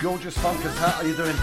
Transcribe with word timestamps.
Gorgeous 0.00 0.36
funkers. 0.36 0.74
How 0.76 1.00
are 1.00 1.06
you 1.06 1.14
doing? 1.14 1.36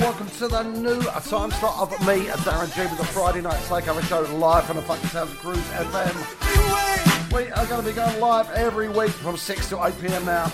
Welcome 0.00 0.28
to 0.38 0.48
the 0.48 0.62
new 0.62 1.00
time 1.02 1.50
slot 1.50 1.78
of 1.80 1.90
me, 2.06 2.26
Darren 2.44 2.74
G, 2.74 2.82
with 2.82 2.98
the 2.98 3.04
Friday 3.06 3.40
Night 3.40 3.58
Takeover 3.62 4.02
Show 4.08 4.20
live 4.36 4.64
from 4.64 4.76
the 4.76 4.82
Funky 4.82 5.06
Sounds 5.08 5.32
Cruise 5.34 5.58
FM. 5.70 7.34
We 7.34 7.50
are 7.52 7.66
going 7.66 7.82
to 7.82 7.88
be 7.88 7.94
going 7.94 8.20
live 8.20 8.50
every 8.50 8.88
week 8.88 9.10
from 9.10 9.36
6 9.36 9.68
to 9.70 9.84
8 9.84 10.00
pm 10.00 10.24
now. 10.24 10.46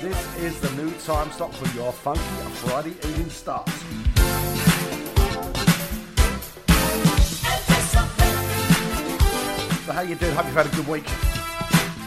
This 0.00 0.36
is 0.36 0.60
the 0.60 0.70
new 0.82 0.90
time 0.98 1.30
slot 1.32 1.54
for 1.54 1.74
your 1.76 1.92
funky 1.92 2.20
Friday 2.60 2.90
evening 3.08 3.30
start. 3.30 3.68
So 9.84 9.92
how 9.92 10.02
you 10.02 10.14
doing? 10.14 10.34
Hope 10.34 10.46
you've 10.46 10.54
had 10.54 10.66
a 10.66 10.76
good 10.76 10.88
week. 10.88 11.08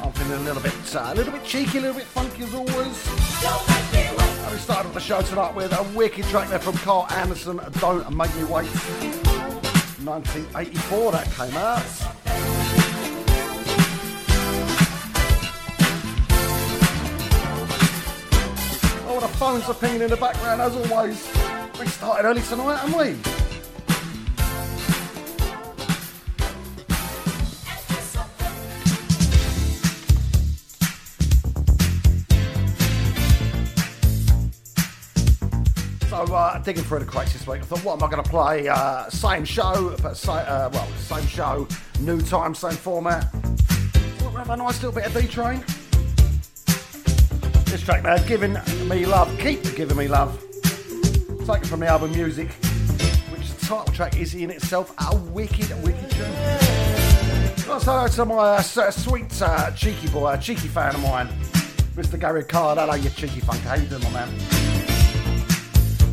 I'm 0.03 0.11
feeling 0.13 0.41
a 0.41 0.43
little 0.43 0.61
bit, 0.61 0.95
uh, 0.95 1.11
a 1.11 1.15
little 1.15 1.31
bit 1.31 1.43
cheeky, 1.43 1.77
a 1.77 1.81
little 1.81 1.97
bit 1.97 2.05
funky 2.05 2.43
as 2.43 2.53
always. 2.55 3.20
And 3.43 4.51
we 4.51 4.57
started 4.59 4.89
off 4.89 4.93
the 4.93 4.99
show 4.99 5.21
tonight 5.21 5.55
with 5.55 5.71
a 5.73 5.83
wicked 5.95 6.25
track 6.25 6.49
there 6.49 6.59
from 6.59 6.75
Carl 6.77 7.07
Anderson, 7.11 7.59
Don't 7.79 8.15
Make 8.15 8.35
Me 8.35 8.43
Wait. 8.43 8.67
1984 10.03 11.11
that 11.11 11.25
came 11.31 11.57
out. 11.57 11.83
Oh, 19.07 19.19
the 19.19 19.27
phones 19.27 19.63
are 19.65 19.73
pinging 19.73 20.01
in 20.01 20.09
the 20.09 20.17
background 20.17 20.61
as 20.61 20.75
always. 20.75 21.27
We 21.79 21.87
started 21.87 22.27
early 22.27 22.41
tonight, 22.43 22.77
haven't 22.77 22.97
we? 22.97 23.40
Digging 36.63 36.83
through 36.83 36.99
the 36.99 37.05
crates 37.05 37.33
this 37.33 37.47
week. 37.47 37.61
I 37.61 37.65
thought, 37.65 37.83
what 37.83 37.93
am 38.01 38.03
I 38.03 38.11
going 38.11 38.23
to 38.23 38.29
play? 38.29 38.67
Uh, 38.67 39.09
same 39.09 39.45
show, 39.45 39.95
but 40.01 40.15
sa- 40.15 40.33
uh, 40.35 40.69
well, 40.71 40.87
same 40.97 41.25
show, 41.27 41.67
new 41.99 42.21
time, 42.21 42.53
same 42.55 42.71
format. 42.71 43.27
Have 44.35 44.49
a 44.49 44.57
nice 44.57 44.81
little 44.81 44.91
bit 44.91 45.05
of 45.05 45.13
D 45.13 45.27
Train. 45.27 45.63
This 47.65 47.81
track 47.83 48.03
now, 48.03 48.17
giving 48.23 48.53
me 48.87 49.05
love, 49.05 49.37
keep 49.39 49.61
giving 49.75 49.97
me 49.97 50.07
love. 50.07 50.35
Taken 51.45 51.63
from 51.65 51.81
the 51.81 51.87
album 51.87 52.11
Music, 52.11 52.51
which 53.29 53.51
the 53.53 53.65
title 53.65 53.93
track 53.93 54.17
is 54.17 54.33
in 54.33 54.49
itself 54.49 54.93
a 54.97 55.15
wicked, 55.15 55.69
wicked 55.83 56.09
tune. 56.11 56.31
Let's 57.67 57.85
hello 57.85 58.07
to 58.07 58.25
my 58.25 58.35
uh, 58.35 58.61
sweet, 58.61 59.41
uh, 59.41 59.71
cheeky 59.71 60.07
boy, 60.09 60.33
a 60.33 60.37
cheeky 60.37 60.67
fan 60.67 60.95
of 60.95 61.01
mine, 61.03 61.27
Mr. 61.95 62.19
Gary 62.19 62.43
Card. 62.43 62.79
Hello, 62.79 62.95
you 62.95 63.09
cheeky 63.11 63.41
funk. 63.41 63.61
How 63.61 63.75
you 63.75 63.85
doing, 63.85 64.01
my 64.03 64.09
man? 64.11 64.60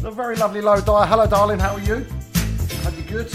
The 0.09 0.15
very 0.15 0.37
lovely 0.37 0.63
Low. 0.63 0.81
Hello, 0.81 1.27
darling. 1.27 1.59
How 1.59 1.75
are 1.75 1.81
you? 1.81 1.97
Hope 2.83 2.95
you're 2.97 3.25
good. 3.25 3.31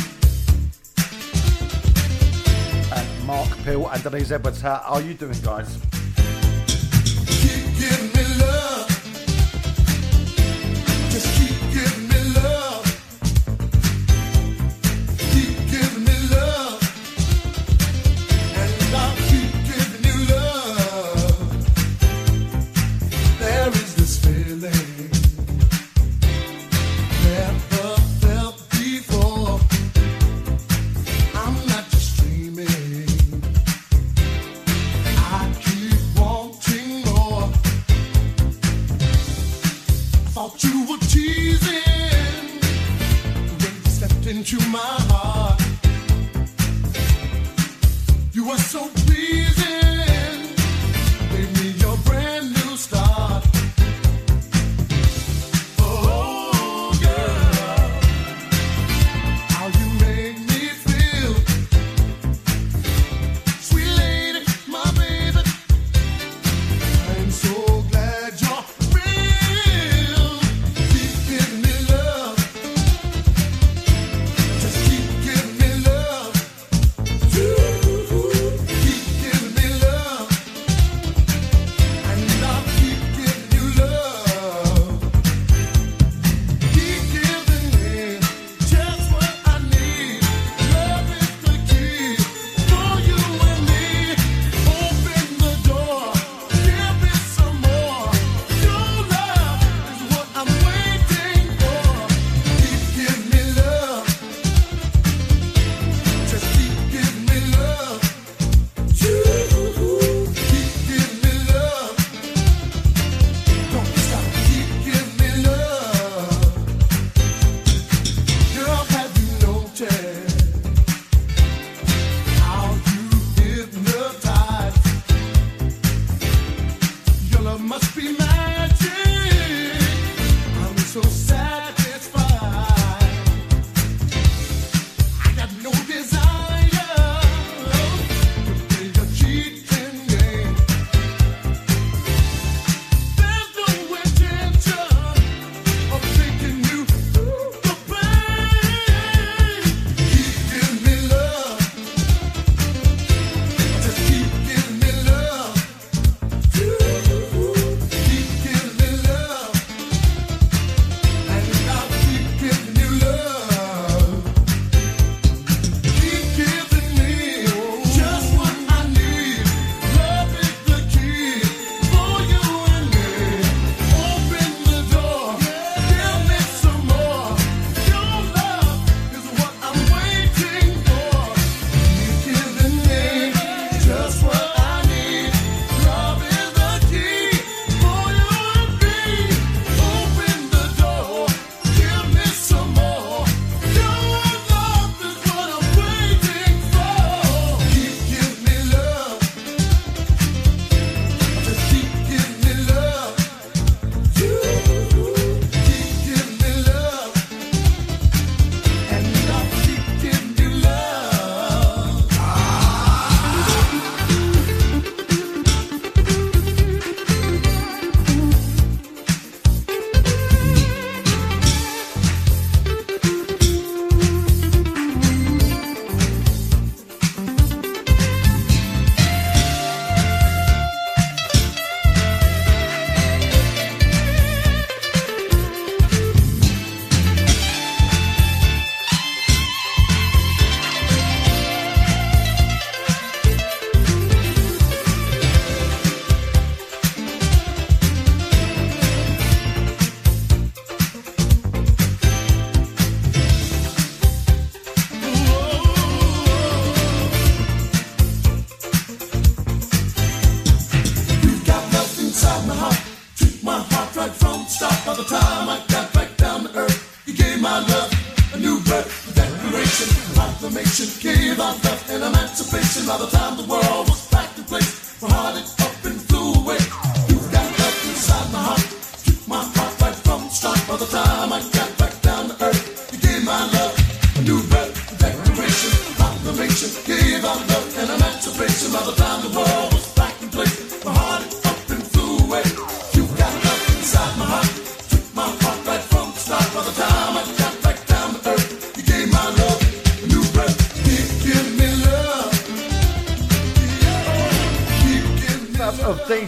And 2.91 3.27
Mark 3.27 3.47
Pill 3.63 3.87
and 3.89 4.01
Denise 4.01 4.31
Edwards. 4.31 4.59
How 4.59 4.81
are 4.87 5.01
you 5.01 5.13
doing, 5.13 5.39
guys? 5.43 5.77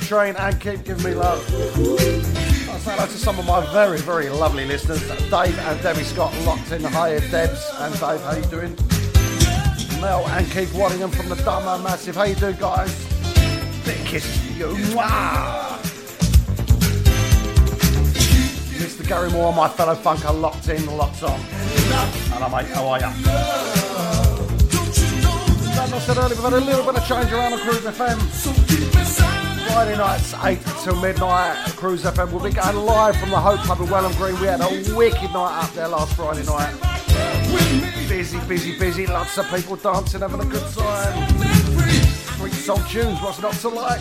Train 0.05 0.35
and 0.35 0.61
Keep 0.61 0.83
Giving 0.83 1.03
Me 1.03 1.15
Love. 1.15 1.43
I 1.49 2.77
say 2.77 2.91
hello 2.91 3.07
to 3.07 3.17
some 3.17 3.39
of 3.39 3.45
my 3.47 3.65
very, 3.73 3.97
very 3.97 4.29
lovely 4.29 4.63
listeners. 4.63 5.01
Dave 5.31 5.57
and 5.57 5.81
Debbie 5.81 6.03
Scott 6.03 6.31
locked 6.45 6.71
in. 6.71 6.81
Hiya, 6.81 7.21
Debs 7.31 7.71
and 7.79 7.91
Dave. 7.93 8.21
How 8.21 8.35
you 8.35 8.43
doing? 8.43 8.75
Mel 9.99 10.27
and 10.27 10.45
Keith 10.51 10.71
Waddingham 10.73 11.11
from 11.11 11.27
the 11.29 11.35
Dharma 11.43 11.81
Massive. 11.83 12.15
How 12.15 12.25
you 12.25 12.35
doing, 12.35 12.55
guys? 12.57 12.93
Big 13.83 13.97
kisses 14.05 14.37
for 14.41 14.53
you. 14.53 14.67
Mwah! 14.93 15.79
Mr. 18.77 19.07
Gary 19.07 19.31
Moore, 19.31 19.53
my 19.53 19.67
fellow 19.69 19.95
funker, 19.95 20.39
locked 20.39 20.69
in, 20.69 20.85
locked 20.97 21.23
on. 21.23 21.39
Hello, 22.29 22.49
mate. 22.55 22.67
How 22.67 22.87
are 22.89 22.99
ya? 22.99 23.11
As 25.81 25.93
I 25.93 25.99
said 25.99 26.17
earlier, 26.17 26.35
we've 26.35 26.43
had 26.43 26.53
a 26.53 26.59
little 26.59 26.85
bit 26.85 26.95
of 27.01 27.07
change 27.07 27.31
around 27.31 27.53
on 27.53 27.59
Cruise 27.59 27.81
FM. 27.81 28.84
Friday 29.75 29.97
nights, 29.97 30.33
8 30.41 30.57
till 30.83 30.95
midnight, 31.01 31.57
Cruise 31.75 32.03
FM. 32.03 32.31
We'll 32.31 32.41
be 32.41 32.49
going 32.49 32.77
live 32.77 33.17
from 33.17 33.29
the 33.29 33.37
Hope 33.37 33.59
Pub 33.59 33.81
in 33.81 33.89
Welham 33.89 34.13
Green. 34.13 34.39
We 34.39 34.47
had 34.47 34.61
a 34.61 34.95
wicked 34.95 35.33
night 35.33 35.63
up 35.65 35.73
there 35.73 35.89
last 35.89 36.15
Friday 36.15 36.45
night. 36.45 38.07
Busy, 38.07 38.39
busy, 38.47 38.79
busy. 38.79 39.05
Lots 39.05 39.37
of 39.37 39.49
people 39.49 39.75
dancing, 39.75 40.21
having 40.21 40.39
a 40.39 40.45
good 40.45 40.63
time. 40.73 41.29
Sweet 42.37 42.53
soul 42.53 42.77
tunes, 42.87 43.21
what's 43.21 43.41
not 43.41 43.51
to 43.55 43.67
like? 43.67 43.99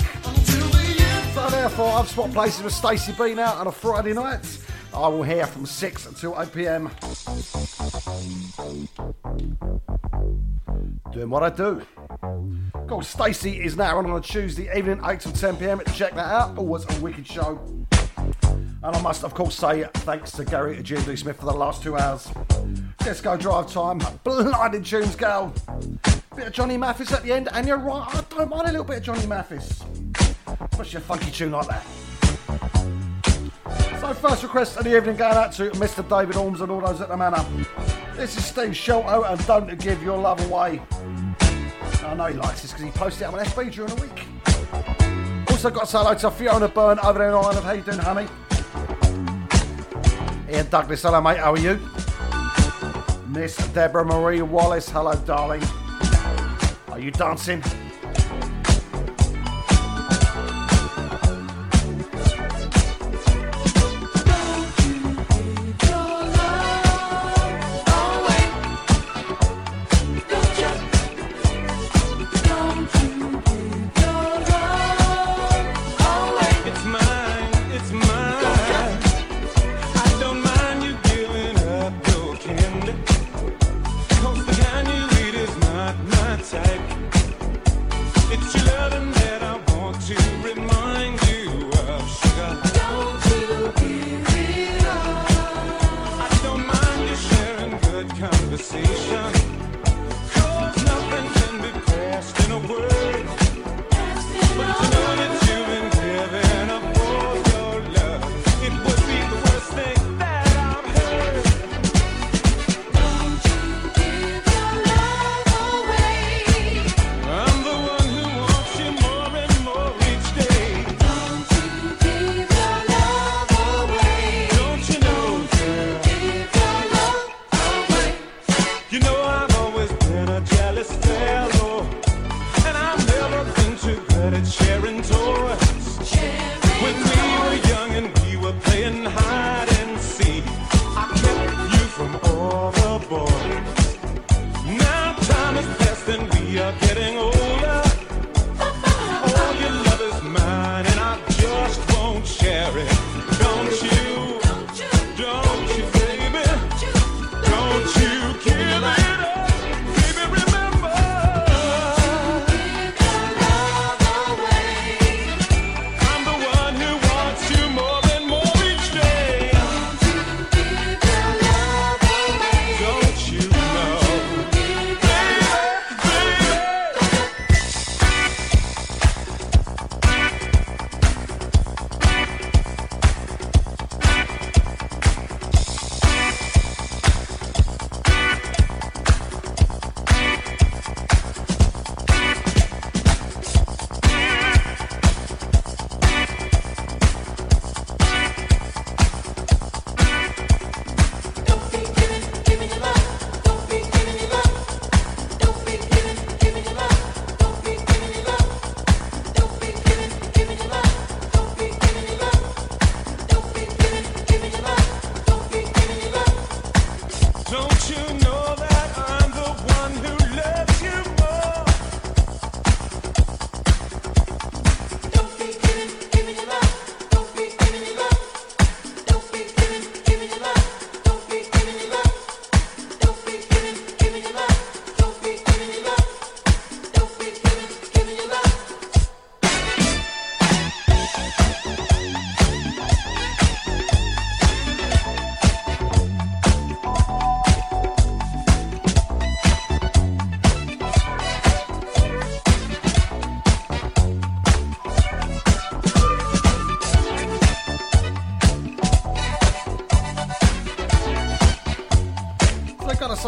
So 1.35 1.51
therefore, 1.51 1.91
I've 1.91 2.09
swapped 2.09 2.35
places 2.35 2.63
with 2.63 2.73
Stacey 2.73 3.11
Bean 3.11 3.41
out 3.41 3.57
on 3.57 3.67
a 3.67 3.73
Friday 3.73 4.13
night. 4.13 4.47
I 4.95 5.09
will 5.09 5.25
hear 5.25 5.45
from 5.45 5.67
6 5.67 6.07
until 6.07 6.41
8 6.41 6.53
pm. 6.53 6.89
Doing 11.13 11.31
what 11.31 11.43
I 11.43 11.51
do. 11.51 11.83
Of 12.95 13.07
Stacey 13.07 13.61
is 13.61 13.77
now 13.77 13.99
on 13.99 14.09
on 14.09 14.17
a 14.17 14.21
Tuesday 14.21 14.71
evening, 14.77 15.01
8 15.05 15.19
till 15.19 15.33
10 15.33 15.57
pm. 15.57 15.83
Check 15.95 16.15
that 16.15 16.27
out. 16.27 16.57
Always 16.57 16.85
a 16.89 17.01
wicked 17.01 17.27
show. 17.27 17.61
And 18.19 18.85
I 18.85 19.03
must, 19.03 19.25
of 19.25 19.35
course, 19.35 19.57
say 19.57 19.83
thanks 19.95 20.31
to 20.33 20.45
Gary 20.45 20.79
at 20.79 20.85
GMD 20.85 21.19
Smith 21.19 21.39
for 21.41 21.47
the 21.47 21.55
last 21.55 21.83
two 21.83 21.97
hours. 21.97 22.31
Disco 22.99 23.37
drive 23.37 23.73
time, 23.73 23.99
blinding 24.23 24.85
tunes, 24.85 25.17
gal. 25.17 25.53
Bit 26.37 26.47
of 26.47 26.53
Johnny 26.53 26.77
Mathis 26.77 27.13
at 27.13 27.25
the 27.25 27.33
end, 27.33 27.49
and 27.53 27.67
you're 27.67 27.79
right, 27.79 28.07
I 28.15 28.25
don't 28.31 28.49
mind 28.49 28.69
a 28.69 28.71
little 28.71 28.85
bit 28.85 28.99
of 28.99 29.03
Johnny 29.03 29.27
Mathis. 29.27 29.83
Especially 30.71 30.99
a 30.99 31.01
funky 31.01 31.33
tune 31.33 31.51
like 31.51 31.67
that. 31.67 31.85
So, 34.01 34.15
first 34.15 34.45
request 34.45 34.77
of 34.77 34.85
the 34.85 34.97
evening 34.97 35.17
going 35.17 35.37
out 35.37 35.53
to 35.55 35.71
Mr. 35.73 36.09
David 36.09 36.37
Orms 36.37 36.61
and 36.61 36.71
all 36.71 36.81
those 36.81 37.01
at 37.01 37.09
the 37.09 37.17
Manor. 37.17 37.45
This 38.15 38.37
is 38.37 38.45
Steve 38.45 38.77
Shelto 38.77 39.25
and 39.25 39.47
Don't 39.47 39.79
Give 39.81 40.01
Your 40.01 40.17
Love 40.17 40.41
Away. 40.49 40.81
I 42.05 42.15
know 42.15 42.27
he 42.27 42.35
likes 42.35 42.63
this 42.63 42.73
because 42.73 42.85
he 42.85 42.91
posted 42.91 43.23
it 43.23 43.35
on 43.35 43.35
SB 43.41 43.73
during 43.73 43.95
the 43.95 44.03
week. 44.03 45.51
Also 45.51 45.71
got 45.71 45.81
to 45.81 45.87
say 45.87 45.99
hello 45.99 46.15
to 46.15 46.31
Fiona 46.31 46.69
Byrne 46.69 46.99
over 47.01 47.19
there 47.19 47.29
in 47.29 47.35
Ireland. 47.35 47.65
How 47.65 47.73
you 47.73 47.83
doing, 47.83 47.99
honey? 47.99 48.29
Ian 50.53 50.69
Douglas, 50.69 51.03
hello 51.03 51.21
mate, 51.21 51.39
how 51.39 51.53
are 51.53 51.59
you? 51.59 51.81
Miss 53.29 53.57
Deborah 53.73 54.05
Marie 54.05 54.43
Wallace, 54.43 54.89
hello 54.89 55.15
darling. 55.25 55.63
Are 56.89 57.01
you 57.01 57.11
dancing? 57.11 57.63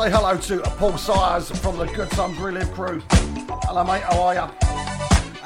Say 0.07 0.13
hello 0.13 0.37
to 0.37 0.61
Paul 0.77 0.97
Sires 0.97 1.51
from 1.51 1.79
the 1.79 1.87
Good 1.87 2.09
Times 2.11 2.39
Relive 2.39 2.71
crew. 2.73 3.03
Hello 3.65 3.83
mate, 3.83 4.03
how 4.03 4.23
are 4.23 4.35
ya? 4.35 4.51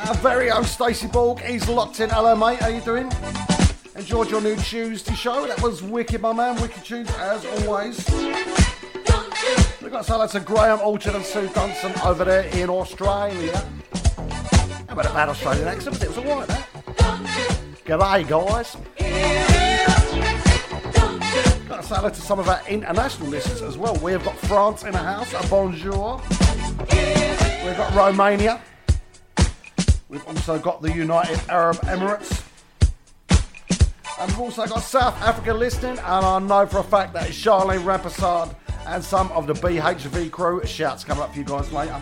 Our 0.07 0.15
very 0.17 0.51
own 0.51 0.65
Stacey 0.65 1.07
Borg, 1.07 1.41
he's 1.41 1.67
locked 1.67 2.01
in. 2.01 2.11
Hello 2.11 2.37
mate, 2.37 2.59
how 2.59 2.69
you 2.69 2.83
doing? 2.83 3.11
Enjoyed 3.97 4.31
your 4.31 4.43
new 4.43 4.57
Tuesday 4.57 5.15
show. 5.15 5.47
That 5.47 5.63
was 5.63 5.83
wicked, 5.83 6.21
my 6.21 6.35
man. 6.35 6.61
Wicked 6.61 6.85
tunes 6.85 7.11
as 7.13 7.47
always. 7.47 8.07
We've 9.81 9.91
got 9.91 9.99
to 9.99 10.05
say 10.05 10.13
hello 10.13 10.27
to 10.27 10.41
Graham 10.41 10.81
Orchard 10.81 11.15
and 11.15 11.25
Sue 11.25 11.47
Dunson 11.49 12.05
over 12.05 12.27
there 12.27 12.45
in 12.49 12.69
Australia. 12.69 13.57
How 14.89 14.93
about 14.93 15.07
a 15.07 15.15
bad 15.15 15.31
Australian 15.31 15.69
accent? 15.69 16.03
It 16.03 16.09
was 16.09 16.19
alright, 16.19 16.49
that. 16.49 16.69
G'day, 17.87 18.29
guys. 18.29 18.70
Hello 21.93 22.09
to 22.09 22.21
some 22.21 22.39
of 22.39 22.49
our 22.49 22.61
international 22.69 23.29
listeners 23.29 23.63
as 23.63 23.77
well. 23.77 23.97
We've 23.97 24.23
got 24.23 24.37
France 24.39 24.85
in 24.85 24.93
the 24.93 24.99
house, 24.99 25.35
a 25.35 25.45
bonjour. 25.49 26.23
We've 27.65 27.77
got 27.77 27.93
Romania. 27.97 28.63
We've 30.09 30.25
also 30.29 30.61
got 30.61 30.83
the 30.83 30.93
United 30.93 31.41
Arab 31.51 31.79
Emirates. 31.79 32.45
And 34.21 34.31
we've 34.31 34.41
also 34.41 34.67
got 34.69 34.85
South 34.85 35.21
Africa 35.21 35.53
listening, 35.53 35.99
and 35.99 36.01
I 36.01 36.39
know 36.39 36.65
for 36.65 36.79
a 36.79 36.85
fact 36.85 37.13
that 37.15 37.29
it's 37.29 37.37
Charlene 37.37 37.83
Rampersad 37.83 38.55
and 38.87 39.03
some 39.03 39.33
of 39.33 39.49
the 39.49 39.55
BHV 39.55 40.31
crew. 40.31 40.65
Shouts 40.65 41.03
coming 41.03 41.25
up 41.25 41.33
for 41.33 41.39
you 41.41 41.45
guys 41.45 41.73
later. 41.73 42.01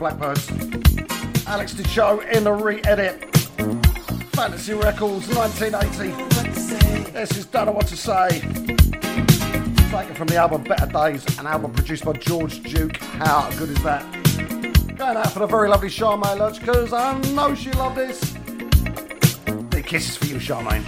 Blackbyrds. 0.00 1.46
Alex 1.46 1.74
DiCio 1.74 2.26
in 2.32 2.42
the 2.42 2.52
re-edit. 2.52 3.36
Fantasy 4.34 4.72
Records, 4.72 5.28
1980. 5.28 7.12
This 7.12 7.36
is 7.36 7.44
Don't 7.44 7.66
Know 7.66 7.72
What 7.72 7.86
to 7.88 7.96
Say. 7.98 8.40
Taken 9.90 10.14
from 10.14 10.28
the 10.28 10.36
album 10.36 10.62
Better 10.62 10.86
Days, 10.86 11.38
an 11.38 11.46
album 11.46 11.74
produced 11.74 12.06
by 12.06 12.14
George 12.14 12.62
Duke. 12.62 12.96
How 12.96 13.50
good 13.58 13.68
is 13.68 13.82
that? 13.82 14.02
Going 14.96 15.18
out 15.18 15.32
for 15.32 15.40
the 15.40 15.46
very 15.46 15.68
lovely 15.68 15.90
Charmaine 15.90 16.38
Lurch, 16.38 16.60
because 16.60 16.94
I 16.94 17.20
know 17.34 17.54
she 17.54 17.70
loved 17.72 17.96
this. 17.96 18.32
Big 19.68 19.84
kisses 19.84 20.16
for 20.16 20.24
you, 20.24 20.36
Charmaine. 20.36 20.86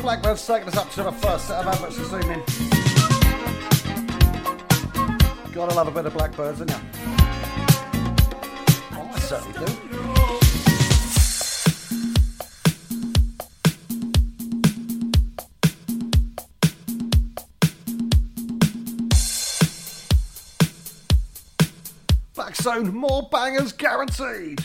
Blackbyrds 0.00 0.46
taking 0.46 0.66
us 0.66 0.76
up 0.76 0.90
to 0.92 1.02
the 1.02 1.12
first 1.12 1.48
set 1.48 1.64
of 1.64 1.74
adverts 1.74 1.98
this 1.98 2.12
evening. 2.14 2.42
Gotta 5.52 5.74
love 5.74 5.88
a 5.88 5.90
bit 5.90 6.06
of 6.06 6.14
Blackbyrds, 6.14 6.60
you? 6.60 6.74
Oh, 8.92 9.10
I 9.12 9.18
certainly 9.20 9.58
do. 9.58 9.66
Black 22.34 22.56
Zone, 22.56 22.94
more 22.94 23.28
bangers 23.30 23.72
guaranteed. 23.72 24.64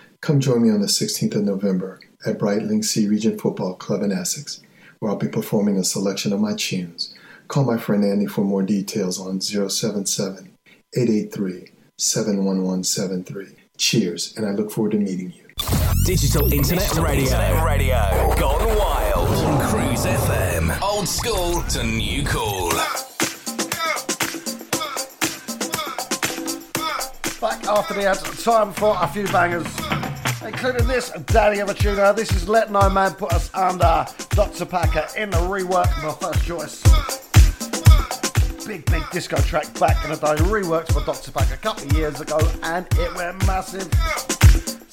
Come 0.21 0.39
join 0.39 0.61
me 0.61 0.69
on 0.69 0.81
the 0.81 0.87
16th 0.87 1.33
of 1.35 1.43
November 1.43 1.99
at 2.27 2.37
Brightlingsea 2.37 3.09
Regent 3.09 3.41
Football 3.41 3.73
Club 3.73 4.03
in 4.03 4.11
Essex, 4.11 4.61
where 4.99 5.11
I'll 5.11 5.17
be 5.17 5.27
performing 5.27 5.77
a 5.77 5.83
selection 5.83 6.31
of 6.31 6.39
my 6.39 6.53
tunes. 6.53 7.15
Call 7.47 7.63
my 7.63 7.77
friend 7.77 8.05
Andy 8.05 8.27
for 8.27 8.41
more 8.41 8.61
details 8.61 9.19
on 9.19 9.41
077 9.41 10.55
883 10.95 11.71
71173. 11.97 13.47
Cheers, 13.77 14.35
and 14.37 14.45
I 14.45 14.51
look 14.51 14.69
forward 14.69 14.91
to 14.91 14.99
meeting 14.99 15.33
you. 15.35 15.43
Digital 16.05 16.53
Internet 16.53 16.83
Digital 16.83 17.03
Radio. 17.03 17.23
Internet 17.23 17.65
Radio. 17.65 18.35
Gone 18.39 18.77
wild. 18.77 19.27
On 19.27 19.69
Cruise 19.69 20.05
FM. 20.05 20.81
Old 20.83 21.07
school 21.07 21.63
to 21.63 21.83
new 21.83 22.23
cool. 22.25 22.69
Back 27.41 27.65
after 27.65 27.95
the 27.95 28.05
ads, 28.05 28.43
time 28.43 28.71
for 28.71 28.95
a 29.01 29.07
few 29.07 29.25
bangers, 29.29 29.65
including 30.45 30.87
this 30.87 31.11
Daddy 31.27 31.59
of 31.59 31.69
a 31.69 31.73
Tuner. 31.73 32.13
This 32.13 32.31
is 32.31 32.47
Let 32.47 32.71
No 32.71 32.89
Man 32.89 33.13
Put 33.13 33.31
Asunder. 33.33 34.05
Dr. 34.29 34.65
Packer 34.65 35.07
in 35.17 35.29
the 35.29 35.37
rework, 35.37 35.89
my 36.03 36.13
first 36.13 36.45
choice. 36.45 36.81
Big, 38.65 38.85
big 38.85 39.03
disco 39.11 39.37
track 39.37 39.67
back 39.79 40.03
in 40.03 40.11
the 40.11 40.17
day, 40.17 40.35
reworked 40.43 40.93
for 40.93 41.03
Dr. 41.05 41.31
Packer 41.31 41.55
a 41.55 41.57
couple 41.57 41.83
of 41.83 41.93
years 41.93 42.21
ago, 42.21 42.39
and 42.63 42.87
it 42.93 43.13
went 43.15 43.45
massive. 43.45 43.89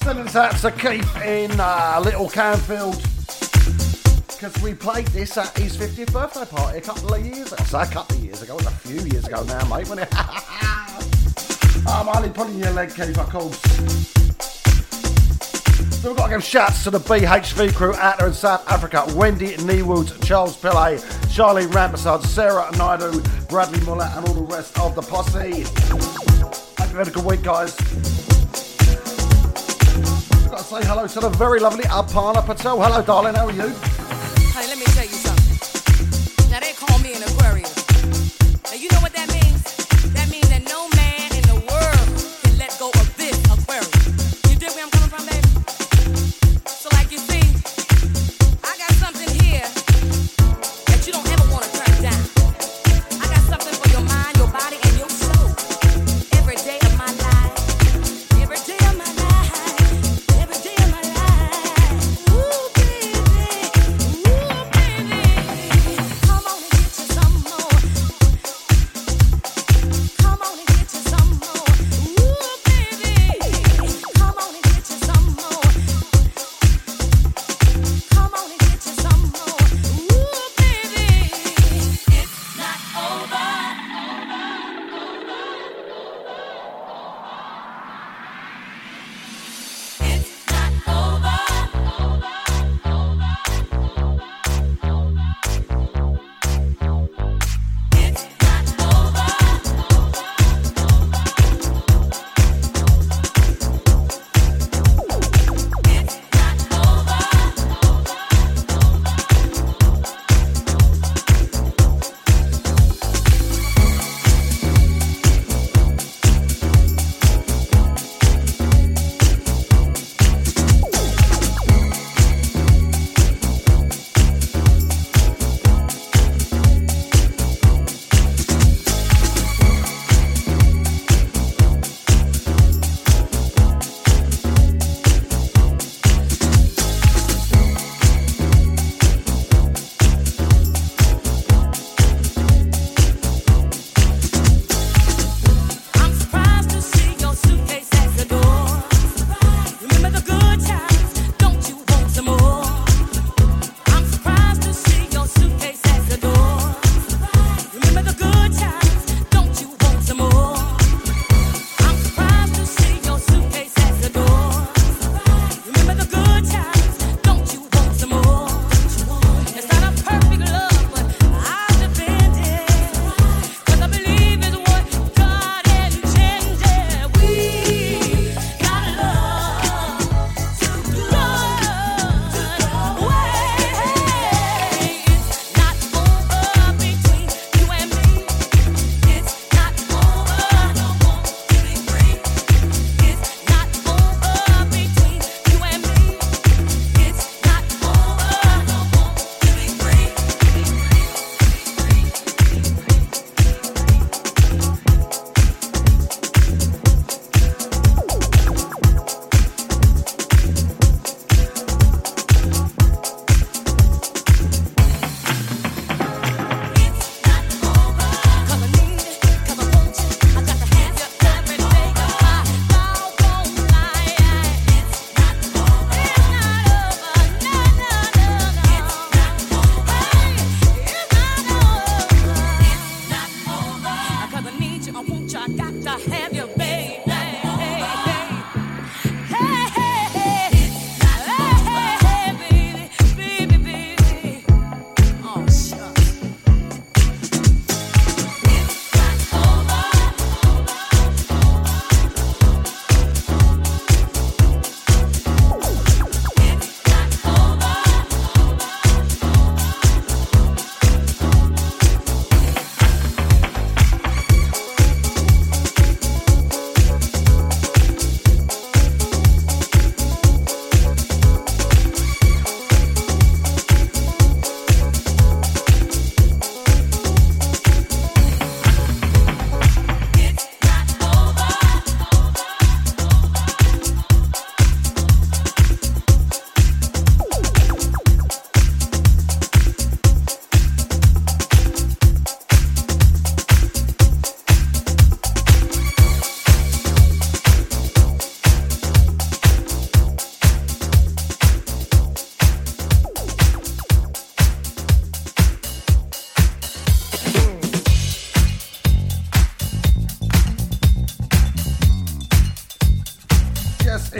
Sending 0.03 0.27
out 0.35 0.55
to 0.57 0.71
Keith 0.71 1.21
in 1.23 1.51
uh, 1.59 2.01
Little 2.03 2.29
Canfield. 2.29 3.01
Because 4.27 4.61
we 4.63 4.73
played 4.73 5.07
this 5.07 5.37
at 5.37 5.57
his 5.57 5.75
50th 5.75 6.13
birthday 6.13 6.45
party 6.45 6.77
a 6.77 6.81
couple 6.81 7.13
of 7.13 7.25
years 7.25 7.51
ago. 7.51 7.63
So 7.65 7.79
a 7.79 7.85
couple 7.85 8.17
of 8.17 8.23
years 8.23 8.41
ago, 8.41 8.53
it 8.57 8.63
was 8.63 8.67
a 8.67 8.77
few 8.77 9.01
years 9.01 9.27
ago 9.27 9.43
now, 9.43 9.63
mate, 9.65 9.87
wasn't 9.89 10.01
it? 10.01 10.09
I'm 11.87 12.07
only 12.09 12.29
pulling 12.29 12.57
your 12.57 12.71
leg, 12.71 12.93
Keith, 12.93 13.17
of 13.17 13.29
course. 13.29 14.58
So 15.99 16.07
we've 16.07 16.17
got 16.17 16.27
to 16.27 16.31
give 16.35 16.43
shouts 16.45 16.85
to 16.85 16.91
the 16.91 16.99
BHV 16.99 17.75
crew 17.75 17.93
out 17.95 18.19
there 18.19 18.29
in 18.29 18.33
South 18.33 18.65
Africa. 18.71 19.03
Wendy 19.15 19.57
Neewood, 19.57 20.25
Charles 20.25 20.55
Pillay, 20.55 20.97
Charlie 21.35 21.65
Rampersad, 21.65 22.23
Sarah 22.23 22.71
Naidu, 22.77 23.21
Bradley 23.49 23.81
Muller 23.81 24.09
and 24.15 24.25
all 24.25 24.33
the 24.33 24.43
rest 24.43 24.79
of 24.79 24.95
the 24.95 25.01
posse. 25.01 25.63
Hope 25.89 26.87
you've 26.87 26.97
had 26.97 27.09
a 27.09 27.11
good 27.11 27.25
week, 27.25 27.43
guys. 27.43 27.75
Got 30.47 30.59
to 30.59 30.63
say 30.63 30.85
hello 30.87 31.05
to 31.05 31.19
the 31.19 31.33
very 31.37 31.59
lovely 31.59 31.83
Aparna 31.83 32.45
Patel. 32.45 32.81
Hello, 32.81 33.01
darling, 33.01 33.35
how 33.35 33.47
are 33.47 33.51
you? 33.51 33.67
Honey, 34.53 34.67
let 34.67 34.77
me 34.77 34.85
tell 34.85 35.03
you 35.03 35.11
something. 35.11 36.49
Now 36.49 36.61
they 36.61 36.71
call 36.71 36.97
me 36.99 37.13
an 37.13 37.23
Aquarius. 37.23 37.75
Now 38.63 38.77
you 38.77 38.87
know 38.87 39.01
what 39.01 39.11
that 39.11 39.27
means? 39.27 39.28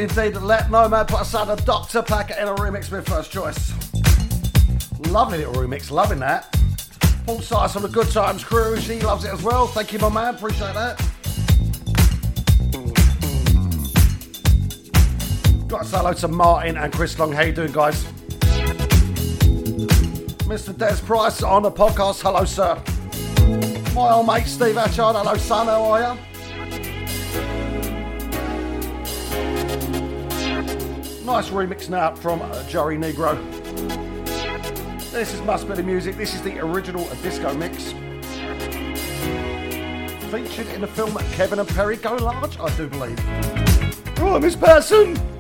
Indeed, 0.10 0.38
let 0.42 0.72
No 0.72 0.90
Man 0.90 1.06
Put 1.06 1.22
Asunder 1.22 1.56
Dr. 1.56 2.02
Packer 2.02 2.34
in 2.34 2.48
a 2.48 2.56
remix 2.56 2.92
with 2.92 3.08
first 3.08 3.32
choice. 3.32 3.72
Lovely 5.08 5.40
little 5.40 5.54
remix, 5.54 5.92
loving 5.92 6.20
that. 6.20 6.52
Paul 7.26 7.42
Size 7.42 7.76
on 7.76 7.84
the 7.84 7.90
Good 7.90 8.10
Times 8.10 8.44
crew, 8.44 8.80
she 8.80 9.00
loves 9.02 9.24
it 9.24 9.32
as 9.32 9.44
well. 9.44 9.68
Thank 9.68 9.94
you, 9.94 10.00
my 10.00 10.10
man, 10.10 10.36
appreciate 10.36 10.74
that. 10.74 10.98
Got 15.68 15.84
to 15.84 15.88
say 15.88 15.98
hello 15.98 16.14
to 16.14 16.28
Martin 16.28 16.78
and 16.78 16.92
Chris 16.92 17.18
Long. 17.20 17.32
How 17.32 17.44
you 17.44 17.54
doing, 17.54 17.72
guys? 17.72 18.04
Mr. 20.46 20.76
Des 20.76 21.00
Price 21.06 21.44
on 21.44 21.62
the 21.62 21.72
podcast. 21.72 22.22
Hello, 22.24 22.46
sir. 22.46 22.82
My 23.94 24.14
old 24.14 24.26
mate 24.26 24.48
Steve 24.48 24.78
Atchard. 24.78 25.16
Hello, 25.16 25.36
son. 25.38 25.68
How 25.68 25.84
are 25.84 26.14
you? 26.16 26.29
Nice 31.30 31.50
remix 31.52 31.90
now 31.90 32.16
from 32.16 32.42
uh, 32.42 32.64
Joey 32.64 32.98
Negro. 32.98 33.38
This 35.12 35.32
is 35.32 35.40
Must 35.44 35.68
Be 35.68 35.76
the 35.76 35.84
Music. 35.84 36.18
This 36.18 36.34
is 36.34 36.42
the 36.42 36.58
original 36.58 37.08
disco 37.22 37.54
mix. 37.54 37.92
Featured 40.32 40.68
in 40.70 40.82
the 40.82 40.90
film 40.92 41.16
Kevin 41.34 41.60
and 41.60 41.70
Perry 41.70 41.98
Go 41.98 42.16
Large, 42.16 42.60
I 42.60 42.76
do 42.76 42.88
believe. 42.88 43.20
Oh, 44.18 44.40
Miss 44.40 44.56
Person! 44.56 45.39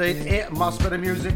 It 0.00 0.52
must 0.52 0.80
be 0.80 0.88
the 0.88 0.98
music. 0.98 1.34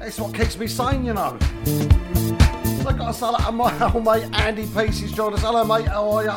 It's 0.00 0.18
what 0.18 0.34
keeps 0.34 0.58
me 0.58 0.66
sane, 0.66 1.04
you 1.04 1.14
know. 1.14 1.38
So 1.64 2.88
I 2.88 2.92
got 2.96 3.06
to 3.08 3.14
say 3.14 3.44
to 3.44 3.52
my 3.52 3.92
old 3.94 4.04
mate 4.04 4.28
Andy 4.40 4.66
Pieces 4.66 5.12
joined 5.12 5.34
us. 5.34 5.42
Hello, 5.42 5.64
mate. 5.64 5.86
How 5.86 6.10
are 6.10 6.24
you? 6.24 6.30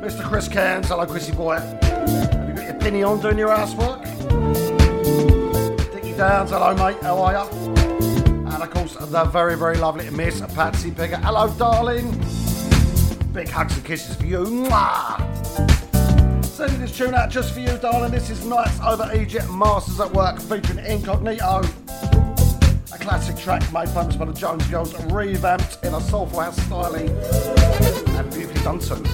Mr. 0.00 0.24
Chris 0.24 0.48
Cairns. 0.48 0.88
Hello, 0.88 1.04
Chrissy 1.04 1.32
boy. 1.32 1.56
Have 1.56 2.48
you 2.48 2.54
got 2.54 2.64
your 2.64 2.74
penny 2.80 3.02
on 3.02 3.20
doing 3.20 3.38
your 3.38 3.54
housework? 3.54 4.02
Dickie 5.92 6.16
Downs. 6.16 6.50
Hello, 6.50 6.74
mate. 6.74 7.02
How 7.02 7.20
are 7.22 7.32
you? 7.32 7.74
And 8.46 8.62
of 8.62 8.70
course, 8.70 8.96
the 8.96 9.24
very, 9.24 9.56
very 9.56 9.76
lovely 9.76 10.08
Miss 10.10 10.40
Patsy 10.54 10.90
Pigger. 10.90 11.20
Hello, 11.22 11.52
darling. 11.58 12.10
Big 13.32 13.48
hugs 13.48 13.76
and 13.76 13.84
kisses 13.84 14.16
for 14.16 14.26
you. 14.26 14.38
Mwah! 14.38 15.11
Tune 17.02 17.14
out 17.14 17.30
just 17.30 17.52
for 17.52 17.58
you, 17.58 17.76
darling. 17.78 18.12
This 18.12 18.30
is 18.30 18.46
Nights 18.46 18.78
Over 18.80 19.10
Egypt, 19.16 19.50
Masters 19.50 19.98
at 19.98 20.12
Work, 20.12 20.38
featuring 20.38 20.86
Incognito. 20.86 21.62
A 22.92 22.98
classic 23.00 23.36
track 23.36 23.60
made 23.72 23.88
famous 23.88 24.14
by 24.14 24.26
the 24.26 24.32
Jones 24.32 24.64
Girls, 24.68 24.94
revamped 25.06 25.78
in 25.82 25.94
a 25.94 26.00
soulful 26.00 26.38
house 26.38 26.56
styling, 26.62 27.08
and 27.08 28.32
beautifully 28.32 28.62
done 28.62 28.78
too. 28.78 29.11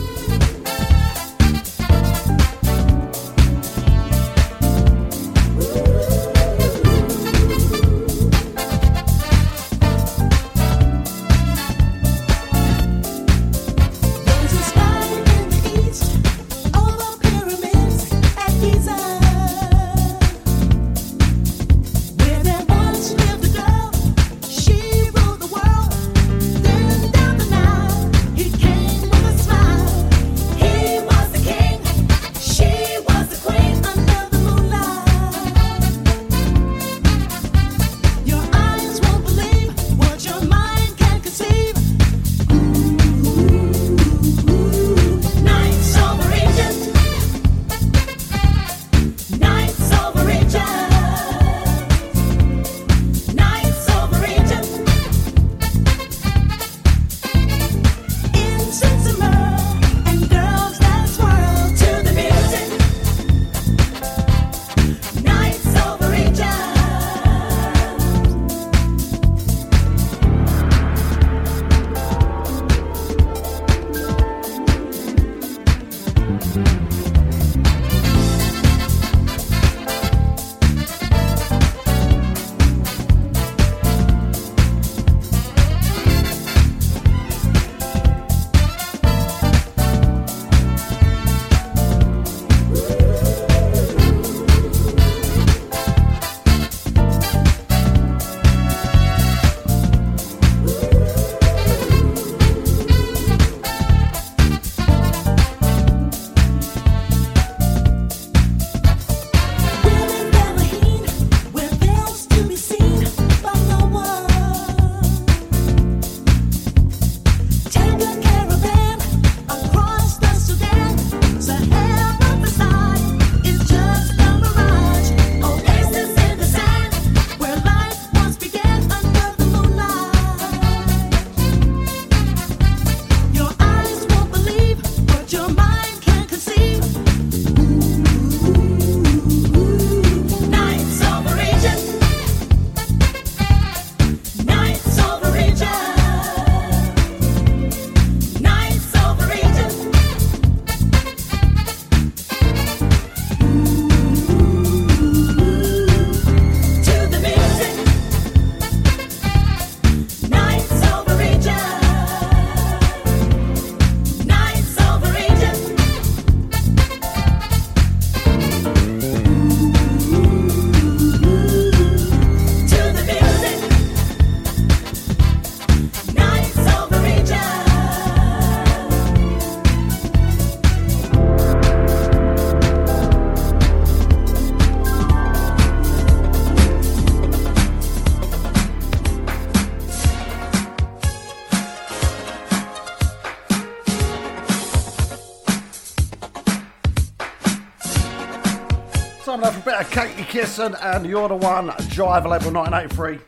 Bit 199.68 199.80
of 199.82 199.90
Katie 199.90 200.22
Kissoon 200.22 200.78
and 200.80 201.04
You're 201.04 201.28
the 201.28 201.36
One, 201.36 201.66
Driver 201.90 202.30
Label 202.30 202.50
1983. 202.52 203.18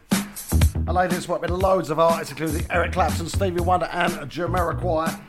A 0.86 0.90
lady 0.90 1.12
that's 1.12 1.28
worked 1.28 1.42
with 1.42 1.50
loads 1.50 1.90
of 1.90 1.98
artists, 1.98 2.30
including 2.32 2.64
Eric 2.70 2.92
Clapton, 2.92 3.28
Stevie 3.28 3.60
Wonder, 3.60 3.90
and 3.92 4.14
Jamiroquai. 4.30 5.20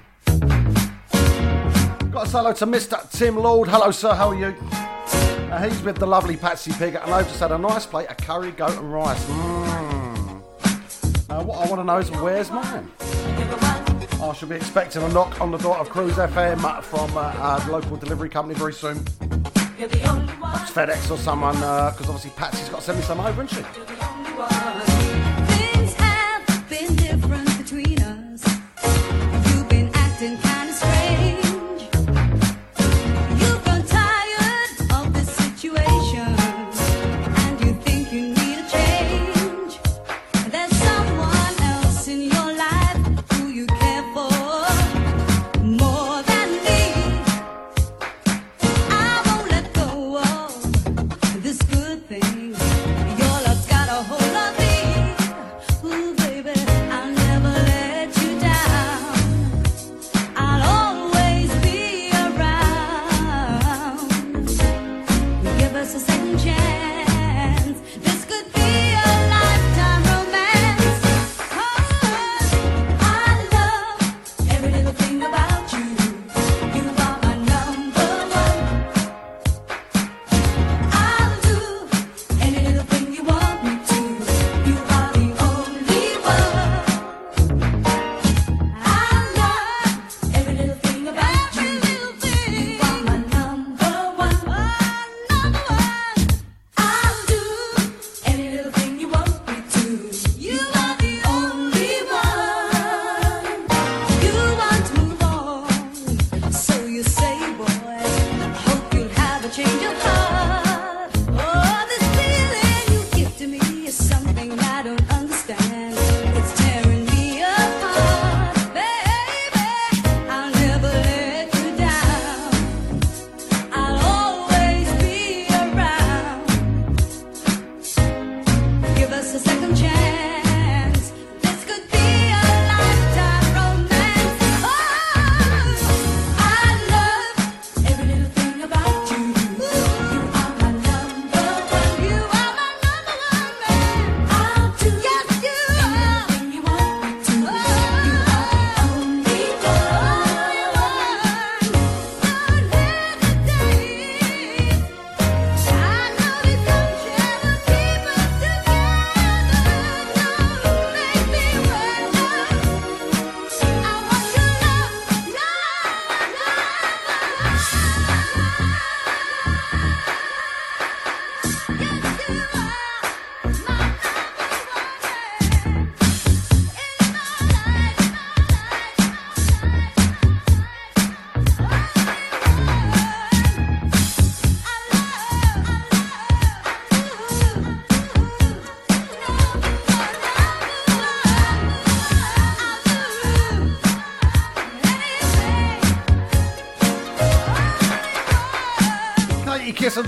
Got 2.14 2.28
a 2.28 2.30
hello 2.30 2.54
to 2.54 2.66
Mr. 2.66 3.12
Tim 3.12 3.36
Lord. 3.36 3.68
Hello, 3.68 3.92
sir, 3.92 4.14
how 4.14 4.30
are 4.30 4.36
you? 4.36 4.56
Uh, 5.52 5.68
he's 5.68 5.82
with 5.82 5.98
the 5.98 6.08
lovely 6.08 6.38
Patsy 6.38 6.72
Pig, 6.72 6.96
and 6.96 7.14
I've 7.14 7.28
just 7.28 7.42
had 7.42 7.52
a 7.52 7.58
nice 7.58 7.86
plate 7.86 8.08
of 8.08 8.16
curry, 8.16 8.52
goat, 8.52 8.78
and 8.78 8.94
rice. 8.94 9.26
Mmm. 9.26 10.42
Uh, 11.30 11.44
what 11.44 11.68
I 11.68 11.70
want 11.70 11.82
to 11.82 11.84
know 11.84 11.98
is 11.98 12.10
where's 12.10 12.50
mine? 12.50 12.90
I 13.02 14.34
should 14.34 14.48
be 14.48 14.56
expecting 14.56 15.04
a 15.04 15.10
knock 15.10 15.42
on 15.42 15.52
the 15.52 15.58
door 15.58 15.76
of 15.76 15.90
Cruise 15.90 16.14
FM 16.14 16.82
from 16.84 17.18
uh, 17.18 17.60
the 17.66 17.72
local 17.74 17.98
delivery 17.98 18.30
company 18.30 18.58
very 18.58 18.72
soon. 18.72 19.06
FedEx 20.72 21.12
or 21.12 21.18
someone, 21.18 21.58
uh, 21.58 21.92
because 21.92 22.08
obviously 22.08 22.32
Patsy's 22.32 22.70
got 22.70 22.78
to 22.80 22.84
send 22.86 22.98
me 23.00 23.04
some 23.04 23.20
over, 23.20 23.44
isn't 23.44 23.58
she? 23.58 23.91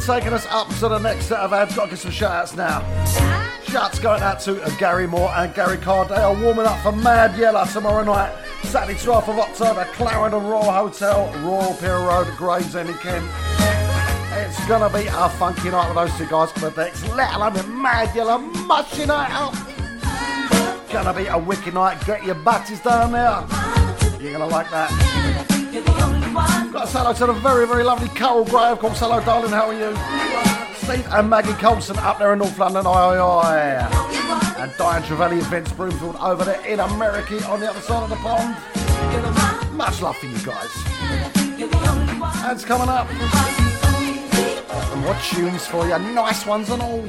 Taking 0.05 0.33
us 0.33 0.45
up 0.47 0.67
to 0.75 0.89
the 0.89 0.99
next 0.99 1.25
set 1.27 1.39
of 1.39 1.53
ads. 1.53 1.75
Got 1.75 1.85
to 1.85 1.89
get 1.91 1.99
some 1.99 2.11
shout 2.11 2.31
outs 2.31 2.55
now. 2.55 2.81
Shouts 3.63 3.99
going 3.99 4.21
out 4.21 4.39
to 4.41 4.61
uh, 4.61 4.69
Gary 4.77 5.07
Moore 5.07 5.31
and 5.35 5.53
Gary 5.53 5.77
Card. 5.77 6.09
They 6.09 6.15
are 6.15 6.33
warming 6.33 6.65
up 6.65 6.79
for 6.83 6.91
Mad 6.91 7.37
Yella 7.37 7.67
tomorrow 7.71 8.03
night, 8.03 8.33
Saturday 8.63 8.99
12th 8.99 9.29
of 9.29 9.39
October, 9.39 9.85
Clarendon 9.93 10.45
Royal 10.45 10.71
Hotel, 10.71 11.31
Royal 11.43 11.73
Pier 11.75 11.97
Road, 11.97 12.27
Gravesend 12.37 12.89
in 12.89 12.95
Kent. 12.95 13.25
It's 14.33 14.67
gonna 14.67 14.89
be 14.89 15.07
a 15.07 15.29
funky 15.29 15.69
night 15.69 15.87
with 15.87 15.95
those 15.95 16.17
two 16.17 16.27
guys 16.27 16.51
for 16.51 16.59
the 16.59 16.71
decks, 16.71 17.07
let 17.09 17.33
alone 17.33 17.81
Mad 17.81 18.13
Yella 18.15 18.39
mushing 18.39 19.09
out. 19.09 19.53
Gonna 20.91 21.13
be 21.13 21.27
a 21.27 21.37
wicked 21.37 21.73
night. 21.73 22.05
Get 22.05 22.23
your 22.23 22.35
butties 22.35 22.81
down 22.81 23.13
there. 23.13 23.45
You're 24.19 24.33
gonna 24.33 24.47
like 24.47 24.69
that. 24.69 25.12
Got 26.93 27.11
to 27.17 27.25
hello 27.25 27.33
to 27.33 27.33
the 27.33 27.39
very, 27.39 27.65
very 27.65 27.83
lovely 27.83 28.07
Carol 28.09 28.45
Gray, 28.45 28.65
of 28.69 28.77
course. 28.77 28.99
Hello, 28.99 29.19
darling, 29.25 29.49
how 29.49 29.65
are 29.67 29.73
you? 29.73 29.95
Steve 30.75 31.07
and 31.11 31.27
Maggie 31.27 31.53
Colson 31.53 31.97
up 31.97 32.19
there 32.19 32.33
in 32.33 32.39
North 32.39 32.59
London, 32.59 32.85
oi, 32.85 32.91
oi, 32.91 33.19
oi. 33.19 33.57
And 34.59 34.71
Diane 34.77 35.01
Trevelli, 35.01 35.41
Vince 35.49 35.71
Broomfield 35.71 36.17
over 36.17 36.43
there 36.43 36.63
in 36.67 36.79
America 36.79 37.43
on 37.47 37.61
the 37.61 37.69
other 37.71 37.79
side 37.79 38.03
of 38.03 38.09
the 38.11 38.15
pond. 38.17 38.55
Much 39.75 40.03
love 40.03 40.15
for 40.17 40.27
you 40.27 40.37
guys. 40.45 40.69
Ads 42.45 42.63
coming 42.63 42.89
up. 42.89 43.07
And 44.91 45.01
more 45.01 45.15
tunes 45.15 45.65
for 45.65 45.87
you, 45.87 45.97
nice 45.97 46.45
ones 46.45 46.69
and 46.69 46.79
all. 46.79 47.03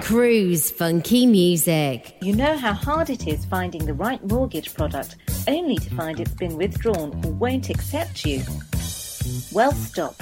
Cruise 0.00 0.70
funky 0.70 1.26
music. 1.26 2.16
You 2.22 2.34
know 2.34 2.56
how 2.56 2.72
hard 2.72 3.10
it 3.10 3.26
is 3.26 3.44
finding 3.44 3.84
the 3.84 3.92
right 3.92 4.24
mortgage 4.24 4.72
product 4.72 5.16
only 5.48 5.76
to 5.76 5.94
find 5.94 6.20
it's 6.20 6.34
been 6.34 6.56
withdrawn 6.56 7.20
or 7.24 7.32
won't 7.32 7.70
accept 7.70 8.24
you? 8.24 8.42
Well, 9.52 9.72
stop. 9.72 10.14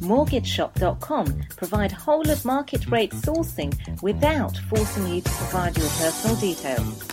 MortgageShop.com 0.00 1.42
provide 1.56 1.92
whole 1.92 2.28
of 2.28 2.44
market 2.44 2.86
rate 2.88 3.12
sourcing 3.12 3.72
without 4.02 4.56
forcing 4.68 5.06
you 5.06 5.20
to 5.20 5.30
provide 5.30 5.76
your 5.76 5.88
personal 5.90 6.36
details. 6.36 7.08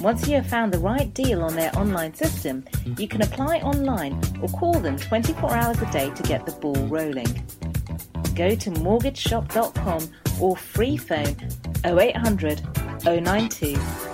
Once 0.00 0.28
you 0.28 0.34
have 0.34 0.46
found 0.46 0.72
the 0.72 0.78
right 0.78 1.12
deal 1.14 1.42
on 1.42 1.54
their 1.54 1.76
online 1.78 2.14
system, 2.14 2.64
you 2.98 3.08
can 3.08 3.22
apply 3.22 3.58
online 3.58 4.20
or 4.42 4.48
call 4.48 4.78
them 4.80 4.96
24 4.96 5.52
hours 5.52 5.80
a 5.80 5.90
day 5.92 6.10
to 6.10 6.22
get 6.24 6.44
the 6.46 6.52
ball 6.52 6.74
rolling. 6.86 7.32
Go 8.34 8.54
to 8.54 8.70
mortgageshop.com 8.70 10.08
or 10.40 10.56
free 10.56 10.96
phone 10.96 11.36
0800 11.84 12.60
092 13.04 13.76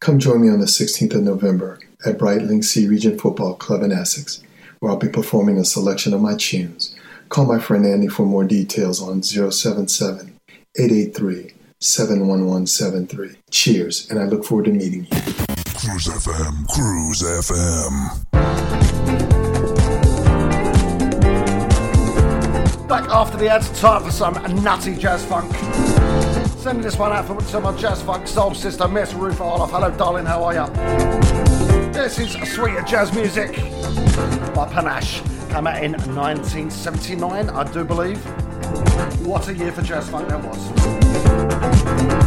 Come 0.00 0.20
join 0.20 0.40
me 0.40 0.48
on 0.48 0.60
the 0.60 0.66
16th 0.66 1.14
of 1.16 1.22
November 1.22 1.80
at 2.06 2.18
Brightlingsea 2.18 2.88
Regent 2.88 3.20
Football 3.20 3.54
Club 3.56 3.82
in 3.82 3.90
Essex, 3.90 4.40
where 4.78 4.92
I'll 4.92 4.98
be 4.98 5.08
performing 5.08 5.58
a 5.58 5.64
selection 5.64 6.14
of 6.14 6.20
my 6.20 6.36
tunes. 6.36 6.94
Call 7.30 7.46
my 7.46 7.58
friend 7.58 7.84
Andy 7.84 8.06
for 8.06 8.24
more 8.24 8.44
details 8.44 9.02
on 9.02 9.24
077 9.24 10.38
883 10.78 11.52
71173. 11.80 13.36
Cheers, 13.50 14.08
and 14.08 14.20
I 14.20 14.24
look 14.24 14.44
forward 14.44 14.66
to 14.66 14.72
meeting 14.72 15.04
you. 15.10 15.22
Cruise 15.74 16.06
FM, 16.06 16.68
Cruise 16.68 17.22
FM. 17.22 18.24
Back 22.88 23.08
after 23.10 23.36
the 23.36 23.48
ads, 23.48 23.68
time 23.80 24.04
for 24.04 24.12
some 24.12 24.34
nutty 24.62 24.94
jazz 24.94 25.24
funk. 25.24 25.52
Sending 26.58 26.82
this 26.82 26.98
one 26.98 27.12
out 27.12 27.24
for, 27.24 27.40
to 27.40 27.60
my 27.60 27.72
jazz 27.76 28.02
funk 28.02 28.26
soul 28.26 28.52
sister, 28.52 28.88
Miss 28.88 29.14
Ruth 29.14 29.38
Arloff. 29.38 29.70
Hello, 29.70 29.92
darling, 29.92 30.26
how 30.26 30.42
are 30.42 30.54
you? 30.54 30.66
This 31.92 32.18
is 32.18 32.32
sweet 32.52 32.84
jazz 32.84 33.12
music 33.12 33.54
by 34.56 34.68
Panache. 34.68 35.22
Came 35.50 35.68
out 35.68 35.84
in 35.84 35.92
1979, 35.92 37.50
I 37.50 37.72
do 37.72 37.84
believe. 37.84 38.18
What 39.24 39.46
a 39.46 39.54
year 39.54 39.70
for 39.70 39.82
jazz 39.82 40.08
funk 40.10 40.28
that 40.30 40.42
was. 40.42 42.17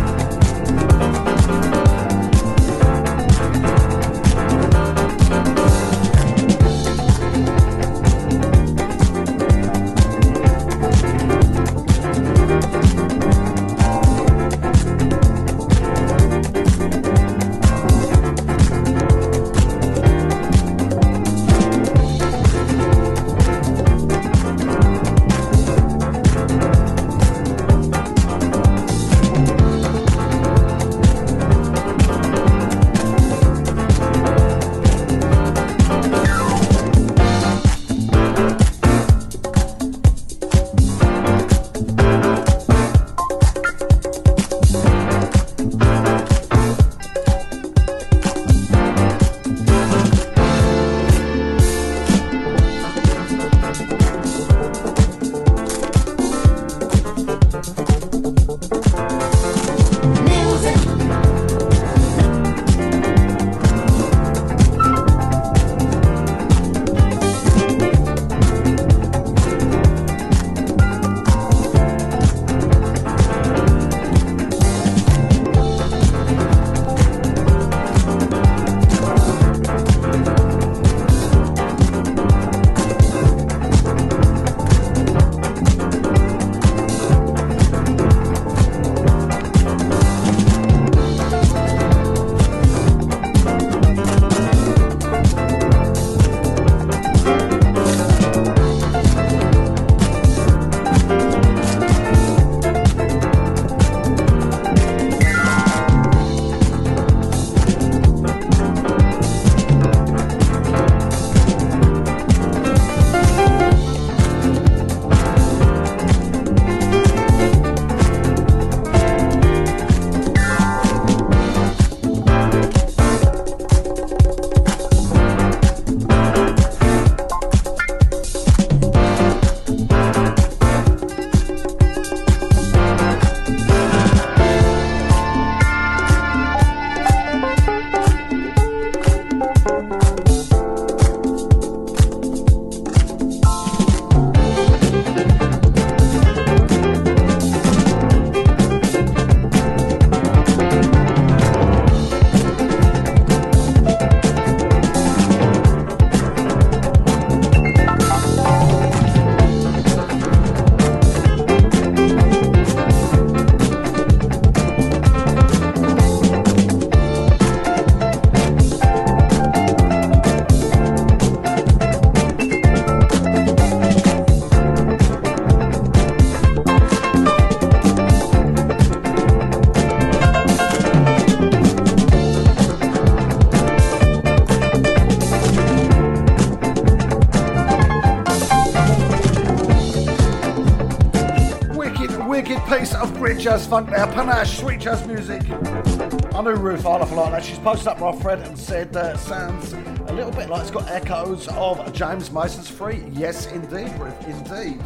Jazz 193.42 193.66
funk 193.66 193.90
there, 193.90 194.06
panache, 194.06 194.60
sweet 194.60 194.80
jazz 194.80 195.06
music. 195.08 195.42
I 195.50 196.42
knew 196.44 196.54
Ruth 196.54 196.84
Arloff 196.84 197.12
like 197.16 197.32
that. 197.32 197.44
She's 197.44 197.58
posted 197.58 197.88
up 197.88 198.00
my 198.00 198.12
thread 198.12 198.40
and 198.42 198.58
said 198.58 198.96
uh, 198.96 199.18
sounds 199.18 199.74
a 199.74 200.14
little 200.14 200.32
bit 200.32 200.48
like 200.48 200.62
it's 200.62 200.70
got 200.70 200.88
echoes 200.88 201.48
of 201.48 201.92
James 201.92 202.32
Mason's 202.32 202.70
Free. 202.70 203.04
Yes, 203.12 203.48
indeed, 203.48 203.92
Ruth, 203.98 204.28
indeed. 204.28 204.80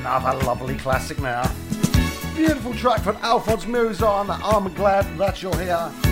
Another 0.00 0.44
lovely 0.44 0.76
classic 0.76 1.18
now. 1.18 1.50
Beautiful 2.36 2.74
track 2.74 3.00
from 3.00 3.16
Alphonse 3.22 3.64
Mouzon. 3.64 4.28
I'm 4.42 4.72
glad 4.74 5.16
that 5.16 5.42
you're 5.42 5.56
here. 5.56 6.09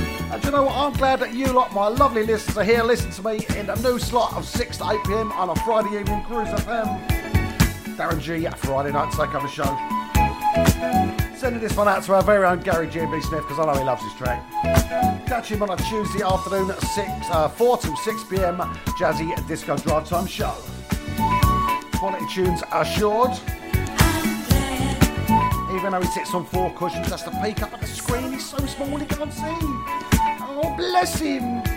You 0.49 0.53
know 0.53 0.63
what? 0.63 0.77
I'm 0.79 0.95
glad 0.95 1.21
that 1.21 1.35
you 1.35 1.53
lot, 1.53 1.75
my 1.75 1.89
lovely 1.89 2.23
listeners, 2.23 2.57
are 2.57 2.65
here. 2.65 2.83
Listen 2.83 3.11
to 3.11 3.23
me 3.23 3.45
in 3.59 3.67
the 3.67 3.75
new 3.83 3.99
slot 3.99 4.35
of 4.35 4.47
6 4.47 4.79
to 4.79 4.91
8 4.93 5.05
pm 5.05 5.33
on 5.33 5.51
a 5.51 5.57
Friday 5.57 6.01
evening 6.01 6.25
Cruise 6.25 6.49
FM. 6.49 7.07
Darren 7.99 8.19
G, 8.19 8.49
Friday 8.57 8.91
night 8.91 9.13
take 9.13 9.35
over 9.35 9.47
show. 9.47 9.77
Sending 11.37 11.61
this 11.61 11.77
one 11.77 11.87
out 11.87 12.03
to 12.05 12.15
our 12.15 12.23
very 12.23 12.47
own 12.47 12.61
Gary 12.61 12.89
G.B. 12.89 13.21
Smith 13.21 13.43
because 13.43 13.59
I 13.59 13.67
know 13.67 13.79
he 13.79 13.85
loves 13.85 14.03
his 14.03 14.15
track. 14.15 14.43
Catch 15.27 15.49
him 15.51 15.63
on 15.63 15.69
a 15.69 15.77
Tuesday 15.77 16.25
afternoon 16.25 16.71
at 16.71 16.81
6, 16.81 17.09
uh, 17.31 17.49
4 17.49 17.77
till 17.77 17.97
6 17.97 18.25
pm, 18.25 18.57
Jazzy 18.97 19.47
Disco 19.47 19.77
Drive 19.77 20.09
Time 20.09 20.27
Show. 20.27 20.55
Quality 21.99 22.25
tunes 22.33 22.63
assured. 22.73 23.33
Even 25.77 25.93
though 25.93 26.01
he 26.01 26.07
sits 26.07 26.33
on 26.33 26.47
four 26.47 26.73
cushions, 26.73 27.11
that's 27.11 27.25
the 27.25 27.39
peek 27.43 27.63
up 27.63 27.75
at 27.75 27.83
the 27.83 27.87
screen. 27.87 28.33
He's 28.33 28.49
so 28.49 28.57
small 28.65 28.97
he 28.97 29.05
can't 29.05 29.31
see. 29.31 30.08
Bless 30.89 31.19
him. 31.21 31.68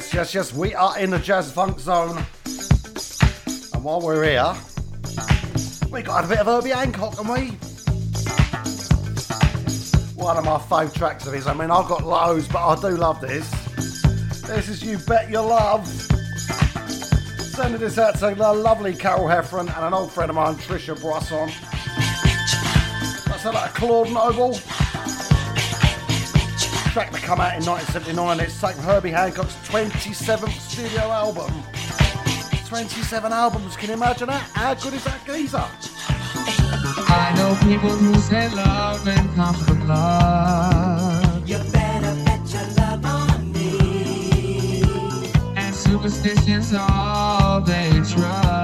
Yes, 0.00 0.14
yes, 0.14 0.34
yes, 0.34 0.54
we 0.54 0.74
are 0.74 0.98
in 0.98 1.10
the 1.10 1.18
jazz 1.18 1.52
funk 1.52 1.78
zone. 1.78 2.16
And 3.74 3.84
while 3.84 4.00
we're 4.00 4.24
here, 4.24 4.54
we 5.92 6.00
got 6.00 6.24
a 6.24 6.26
bit 6.26 6.38
of 6.38 6.46
Herbie 6.46 6.70
Hancock, 6.70 7.18
and 7.20 7.28
we? 7.28 7.48
One 10.16 10.38
of 10.38 10.44
my 10.46 10.58
favourite 10.58 10.94
tracks 10.94 11.26
of 11.26 11.34
his. 11.34 11.46
I 11.46 11.52
mean, 11.52 11.70
I've 11.70 11.86
got 11.86 12.02
loads, 12.02 12.48
but 12.48 12.66
I 12.66 12.80
do 12.80 12.96
love 12.96 13.20
this. 13.20 13.50
This 14.40 14.70
is 14.70 14.82
You 14.82 14.96
Bet 15.06 15.28
Your 15.28 15.46
Love. 15.46 15.86
Sending 17.36 17.78
this 17.78 17.98
out 17.98 18.14
to 18.20 18.34
the 18.34 18.52
lovely 18.54 18.94
Carol 18.94 19.26
Heffron 19.26 19.68
and 19.76 19.84
an 19.84 19.92
old 19.92 20.10
friend 20.10 20.30
of 20.30 20.36
mine, 20.36 20.54
Trisha 20.54 20.96
Brosson. 20.96 21.52
That's 23.26 23.44
about 23.44 23.74
Claude 23.74 24.10
Noble. 24.10 24.54
Track 26.94 27.12
that 27.12 27.22
come 27.22 27.40
out 27.40 27.58
in 27.58 27.66
1979. 27.66 28.40
It's 28.40 28.58
taken 28.58 28.82
Herbie 28.82 29.10
Hancock's 29.10 29.54
27th 29.70 30.50
studio 30.68 31.12
album. 31.12 31.52
27 32.66 33.32
albums, 33.32 33.76
can 33.76 33.90
you 33.90 33.94
imagine 33.94 34.26
that? 34.26 34.42
How 34.52 34.74
good 34.74 34.94
is 34.94 35.04
that 35.04 35.24
geezer? 35.24 35.64
I 37.06 37.32
know 37.36 37.56
people 37.62 37.90
who 37.90 38.12
say 38.16 38.48
love 38.52 39.06
and 39.06 39.32
comes 39.36 39.64
from 39.64 39.86
love. 39.86 41.48
You 41.48 41.58
better 41.70 42.16
bet 42.24 42.52
your 42.52 42.66
love 42.78 43.06
on 43.06 43.52
me. 43.52 44.82
And 45.54 45.72
superstitions 45.72 46.74
all 46.74 47.60
they 47.60 47.90
trust. 47.90 48.59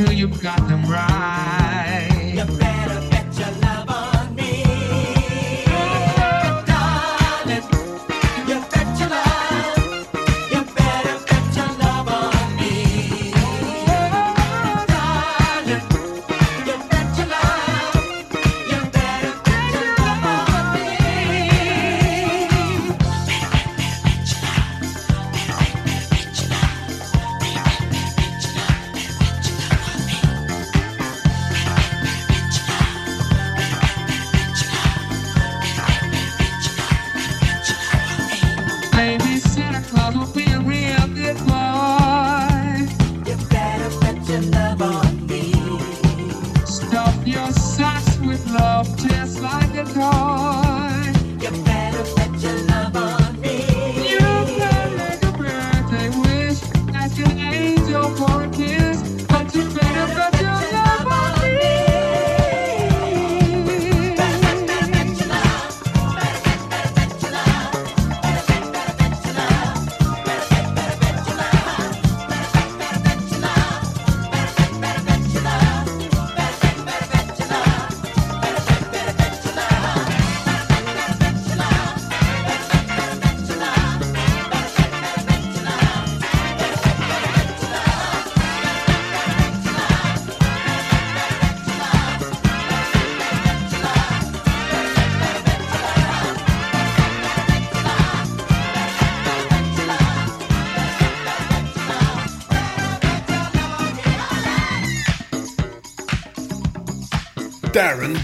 Until 0.00 0.16
you've 0.16 0.42
got 0.42 0.66
them 0.68 0.82
right. 0.86 1.09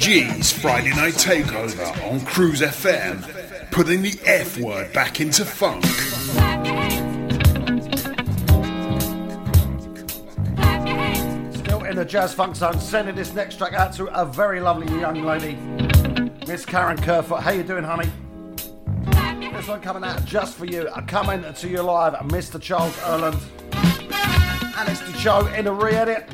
G's 0.06 0.52
Friday 0.52 0.90
Night 0.90 1.14
Takeover 1.14 2.12
on 2.12 2.20
Cruise 2.20 2.60
FM, 2.60 3.72
putting 3.72 4.02
the 4.02 4.16
F 4.24 4.56
word 4.56 4.92
back 4.92 5.20
into 5.20 5.44
funk. 5.44 5.84
Still 11.56 11.82
in 11.86 11.96
the 11.96 12.04
jazz 12.04 12.32
funk 12.32 12.54
zone, 12.54 12.78
sending 12.78 13.16
this 13.16 13.34
next 13.34 13.56
track 13.56 13.72
out 13.72 13.92
to 13.94 14.06
a 14.16 14.24
very 14.24 14.60
lovely 14.60 14.86
young 15.00 15.24
lady, 15.24 15.56
Miss 16.46 16.64
Karen 16.64 16.98
Kerfoot. 16.98 17.42
How 17.42 17.50
you 17.50 17.64
doing, 17.64 17.82
honey? 17.82 18.08
This 19.54 19.66
one 19.66 19.80
coming 19.80 20.04
out 20.04 20.24
just 20.24 20.56
for 20.56 20.66
you. 20.66 20.88
I 20.94 21.00
coming 21.00 21.52
to 21.52 21.68
you 21.68 21.82
live, 21.82 22.14
Mr. 22.28 22.62
Charles 22.62 22.96
Earland. 22.98 23.42
Alex 24.76 25.00
show 25.18 25.48
in 25.48 25.66
a 25.66 25.72
re-edit. 25.72 26.28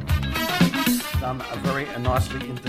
Done 1.20 1.40
a 1.52 1.56
very 1.60 1.86
nicely 2.00 2.46
indeed. 2.50 2.61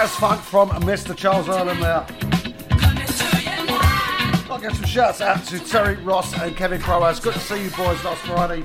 Jazz 0.00 0.16
funk 0.16 0.40
from 0.40 0.70
Mr. 0.70 1.14
Charles 1.14 1.46
Earland 1.46 1.78
there. 1.82 2.06
I'll 4.50 4.58
get 4.58 4.74
some 4.74 4.86
shouts 4.86 5.20
out 5.20 5.44
to 5.44 5.58
Terry 5.58 5.96
Ross 5.96 6.32
and 6.40 6.56
Kevin 6.56 6.80
Crowhouse. 6.80 7.20
Good 7.20 7.34
to 7.34 7.38
see 7.38 7.64
you 7.64 7.70
boys 7.72 8.02
last 8.02 8.22
Friday. 8.22 8.62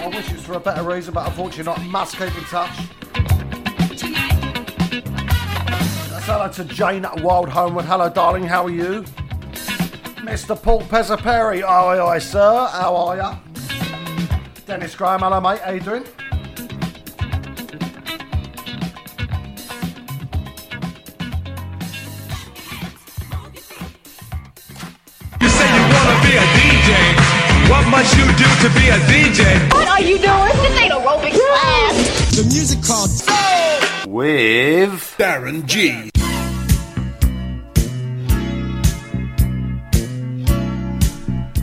I 0.00 0.06
wish 0.06 0.30
it 0.30 0.34
was 0.34 0.44
for 0.44 0.52
a 0.52 0.60
better 0.60 0.84
reason, 0.84 1.12
but 1.12 1.26
unfortunately 1.26 1.64
not. 1.64 1.82
Must 1.90 2.16
keep 2.16 2.38
in 2.38 2.44
touch. 2.44 2.70
That's 6.08 6.26
hello 6.26 6.48
to 6.52 6.64
Jane 6.66 7.04
Wild 7.16 7.48
Homewood. 7.48 7.86
Hello, 7.86 8.08
darling. 8.08 8.44
How 8.44 8.64
are 8.66 8.70
you? 8.70 9.02
Mr. 10.22 10.54
Paul 10.62 10.82
Pezzaperi. 10.82 11.64
Aye, 11.64 11.98
aye, 12.00 12.18
sir. 12.20 12.68
How 12.70 12.94
are 12.94 13.16
ya? 13.16 13.38
Dennis 14.66 14.94
Graham. 14.94 15.18
Hello, 15.18 15.40
mate. 15.40 15.62
How 15.62 15.72
Darren 35.38 35.64
G. 35.66 36.10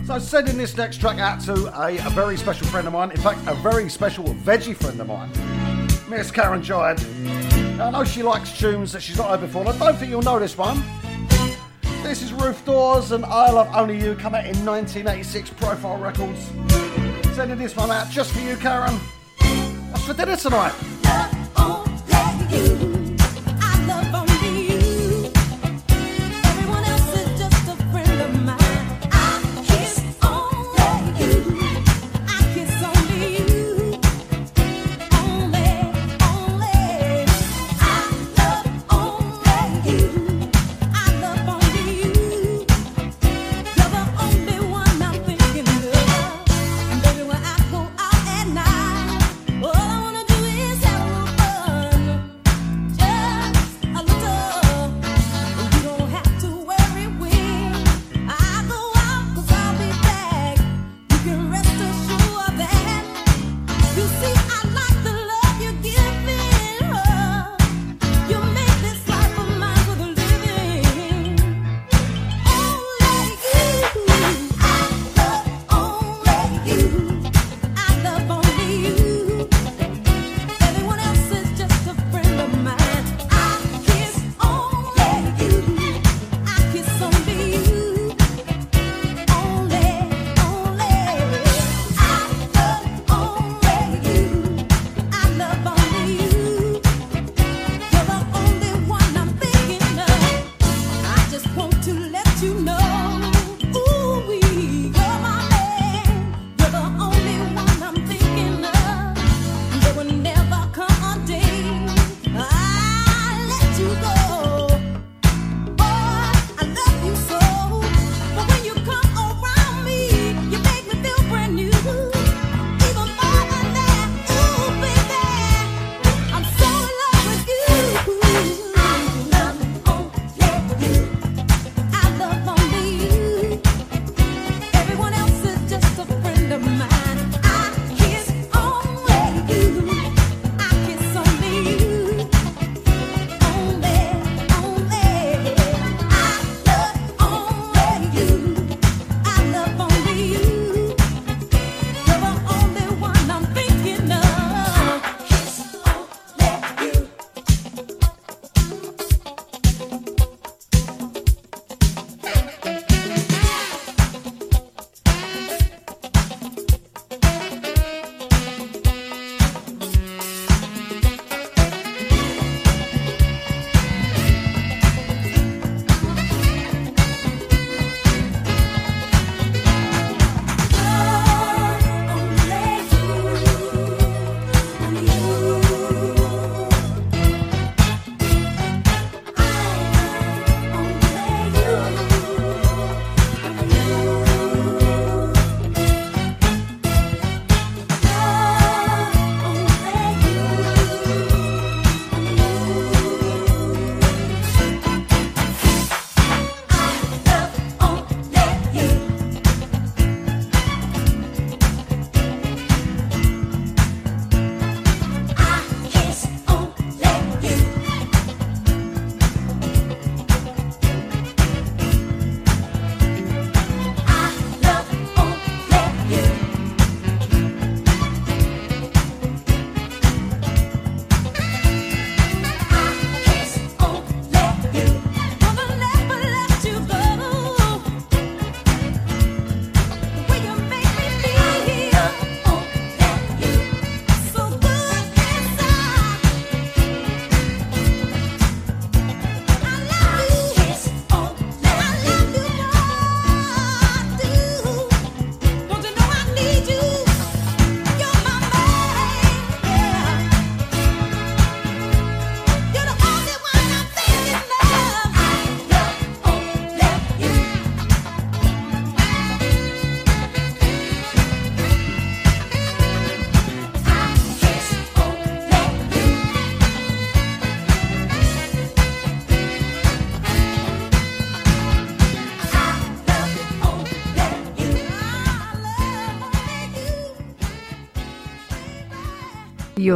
So 0.06 0.18
sending 0.18 0.58
this 0.58 0.78
next 0.78 1.02
track 1.02 1.20
out 1.20 1.42
to 1.42 1.54
a, 1.78 1.98
a 1.98 2.10
very 2.12 2.38
special 2.38 2.68
friend 2.68 2.88
of 2.88 2.94
mine. 2.94 3.12
In 3.12 3.18
fact, 3.18 3.42
a 3.48 3.56
very 3.56 3.90
special 3.90 4.24
veggie 4.24 4.78
friend 4.78 4.98
of 5.02 5.08
mine. 5.08 5.30
Miss 6.10 6.32
Karen. 6.32 6.62
Now, 7.76 7.88
I 7.88 7.92
know 7.92 8.06
she 8.06 8.24
likes 8.24 8.58
tunes 8.58 8.94
that 8.94 9.02
she's 9.02 9.18
not 9.18 9.30
heard 9.30 9.42
before, 9.42 9.66
and 9.66 9.72
I 9.72 9.78
don't 9.78 9.98
think 9.98 10.10
you'll 10.10 10.22
know 10.22 10.40
this 10.40 10.58
one. 10.58 10.82
This 12.02 12.22
is 12.22 12.32
Roof 12.32 12.64
Doors 12.64 13.12
and 13.12 13.26
I 13.26 13.52
Love 13.52 13.76
Only 13.76 14.00
You, 14.02 14.16
come 14.16 14.36
out 14.36 14.46
in 14.46 14.66
1986, 14.66 15.50
Profile 15.50 15.98
Records. 15.98 16.50
Sending 17.36 17.58
this 17.58 17.76
one 17.76 17.92
out 17.92 18.10
just 18.10 18.32
for 18.32 18.40
you, 18.40 18.56
Karen. 18.56 18.94
What's 19.92 20.06
for 20.06 20.14
dinner 20.14 20.38
tonight? 20.38 20.95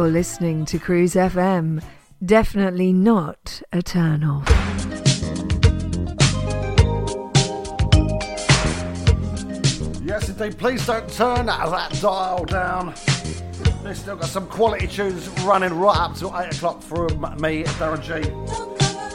You're 0.00 0.08
listening 0.08 0.64
to 0.64 0.78
Cruise 0.78 1.12
FM. 1.12 1.84
Definitely 2.24 2.90
not 2.90 3.60
a 3.70 3.82
turn 3.82 4.24
off. 4.24 4.48
Yes, 10.02 10.30
indeed. 10.30 10.56
Please 10.56 10.86
don't 10.86 11.06
turn 11.12 11.44
that 11.44 11.98
dial 12.00 12.46
down. 12.46 12.94
We've 13.84 13.94
still 13.94 14.16
got 14.16 14.30
some 14.30 14.46
quality 14.46 14.86
tunes 14.86 15.28
running 15.40 15.74
right 15.74 15.98
up 15.98 16.14
to 16.16 16.34
8 16.34 16.56
o'clock 16.56 16.80
from 16.80 17.20
me, 17.38 17.64
Darren 17.64 18.00
G. 18.00 18.26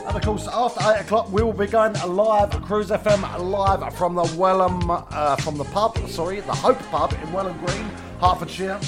And 0.06 0.16
of 0.16 0.22
course, 0.22 0.48
after 0.48 0.82
8 0.82 1.02
o'clock, 1.02 1.32
we 1.32 1.42
will 1.42 1.52
be 1.52 1.66
going 1.66 1.94
live, 2.08 2.52
Cruise 2.62 2.92
FM 2.92 3.40
live 3.40 3.92
from 3.98 4.14
the 4.14 4.26
Welham, 4.38 4.88
uh, 4.88 5.36
from 5.38 5.58
the 5.58 5.66
pub, 5.66 5.98
sorry, 6.08 6.42
the 6.42 6.54
Hope 6.54 6.78
Pub 6.92 7.12
in 7.24 7.34
Welham 7.34 7.58
Green, 7.66 7.90
Hertfordshire. 8.22 8.80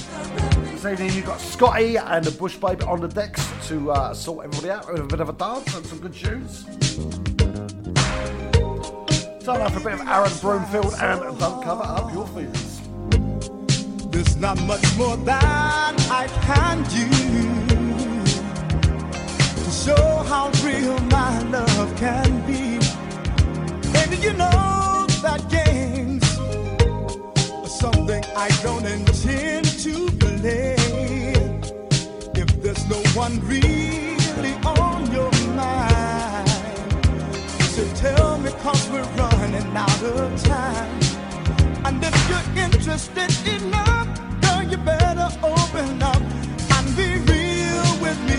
This 0.77 0.91
evening, 0.91 1.13
you've 1.15 1.25
got 1.25 1.41
Scotty 1.41 1.95
and 1.95 2.23
the 2.23 2.29
Bush 2.29 2.55
Babe 2.57 2.83
on 2.83 3.01
the 3.01 3.07
decks 3.07 3.43
to 3.67 3.89
uh, 3.89 4.13
sort 4.13 4.45
everybody 4.45 4.69
out 4.69 4.87
with 4.93 5.01
a 5.01 5.05
bit 5.05 5.19
of 5.21 5.29
a 5.29 5.33
dance 5.33 5.75
and 5.75 5.83
some 5.83 5.97
good 5.97 6.13
tunes. 6.13 6.65
Turn 9.43 9.59
up 9.59 9.75
a 9.75 9.79
bit 9.79 9.93
of 9.93 10.01
Aaron 10.07 10.31
Broomfield 10.39 10.93
and 11.01 11.39
don't 11.39 11.63
cover 11.63 11.81
up 11.81 12.13
your 12.13 12.27
feelings. 12.27 12.81
There's 14.11 14.35
not 14.35 14.61
much 14.65 14.85
more 14.97 15.17
that 15.17 15.95
I 16.11 16.27
can 16.45 16.83
do 16.93 17.09
to 19.63 19.71
show 19.71 20.23
how 20.27 20.51
real 20.63 20.99
my 21.09 21.41
love 21.49 21.97
can 21.97 22.45
be. 22.45 22.77
And 23.97 24.23
you 24.23 24.33
know 24.33 25.07
that 25.23 25.43
games 25.49 26.37
are 27.51 27.67
something 27.67 28.23
I 28.35 28.49
don't 28.61 28.85
intend 28.85 29.65
to. 29.79 30.26
If 32.35 32.61
there's 32.61 32.87
no 32.87 32.97
one 33.15 33.39
really 33.47 34.53
on 34.65 35.11
your 35.11 35.31
mind, 35.55 36.49
so 37.59 37.83
tell 37.95 38.37
me 38.37 38.51
cause 38.61 38.87
we're 38.89 39.01
running 39.15 39.75
out 39.75 40.03
of 40.03 40.43
time. 40.43 40.99
And 41.85 42.03
if 42.03 42.29
you're 42.29 42.63
interested 42.63 43.31
enough, 43.47 44.07
girl, 44.41 44.63
you 44.63 44.77
better 44.77 45.29
open 45.43 46.03
up 46.03 46.21
and 46.21 46.95
be 46.95 47.17
real 47.31 47.97
with 47.99 48.19
me. 48.29 48.37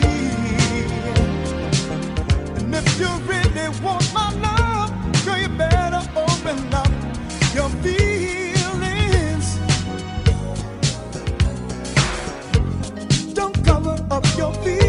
And 2.59 2.75
if 2.75 3.01
you 3.01 3.09
really 3.27 3.69
want 3.83 4.15
my 4.15 4.33
love, 4.35 4.58
up 14.19 14.37
your 14.37 14.53
feelings. 14.55 14.88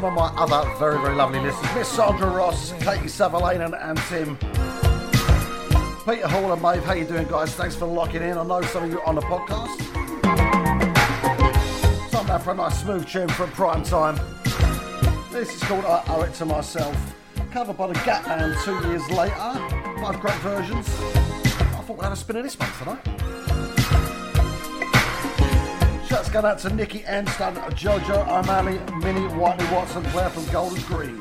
Some 0.00 0.16
of 0.16 0.32
my 0.32 0.42
other 0.42 0.66
very, 0.78 0.98
very 1.02 1.14
lovely 1.14 1.38
listeners. 1.40 1.74
Miss 1.74 1.88
Sandra 1.88 2.30
Ross, 2.30 2.72
Katie 2.80 3.06
Sutherland 3.06 3.74
and, 3.74 3.98
Tim. 4.08 4.34
Peter 6.06 6.26
Hall 6.26 6.52
and 6.52 6.62
Maeve, 6.62 6.82
how 6.82 6.94
you 6.94 7.04
doing 7.04 7.28
guys? 7.28 7.54
Thanks 7.54 7.76
for 7.76 7.84
locking 7.84 8.22
in. 8.22 8.38
I 8.38 8.42
know 8.42 8.62
some 8.62 8.84
of 8.84 8.90
you 8.90 9.02
on 9.02 9.16
the 9.16 9.20
podcast. 9.20 9.76
Time 12.10 12.26
now 12.26 12.38
for 12.38 12.52
a 12.52 12.54
nice 12.54 12.80
smooth 12.80 13.06
tune 13.06 13.28
for 13.28 13.46
prime 13.48 13.82
time. 13.82 14.18
This 15.30 15.54
is 15.54 15.62
called 15.64 15.84
I 15.84 16.02
Owe 16.08 16.22
It 16.22 16.32
To 16.34 16.46
Myself. 16.46 16.96
Covered 17.52 17.76
by 17.76 17.88
the 17.88 17.94
Gap 18.04 18.24
Band 18.24 18.56
two 18.64 18.80
years 18.88 19.06
later. 19.10 19.34
Both 20.00 20.18
great 20.18 20.36
versions. 20.36 20.88
I 20.88 21.82
thought 21.84 21.98
we'd 21.98 22.04
have 22.04 22.12
a 22.12 22.16
spin 22.16 22.36
of 22.36 22.44
this 22.44 22.58
one 22.58 22.70
tonight. 22.78 23.09
Going 26.32 26.44
out 26.44 26.58
to 26.60 26.70
Nikki 26.72 27.00
Anston, 27.00 27.54
Jojo 27.74 28.24
O'Malley, 28.28 28.78
Minnie 28.98 29.26
Whiteley 29.34 29.66
Watson, 29.74 30.04
Claire 30.04 30.30
from 30.30 30.46
Golden 30.52 30.80
Green. 30.82 31.18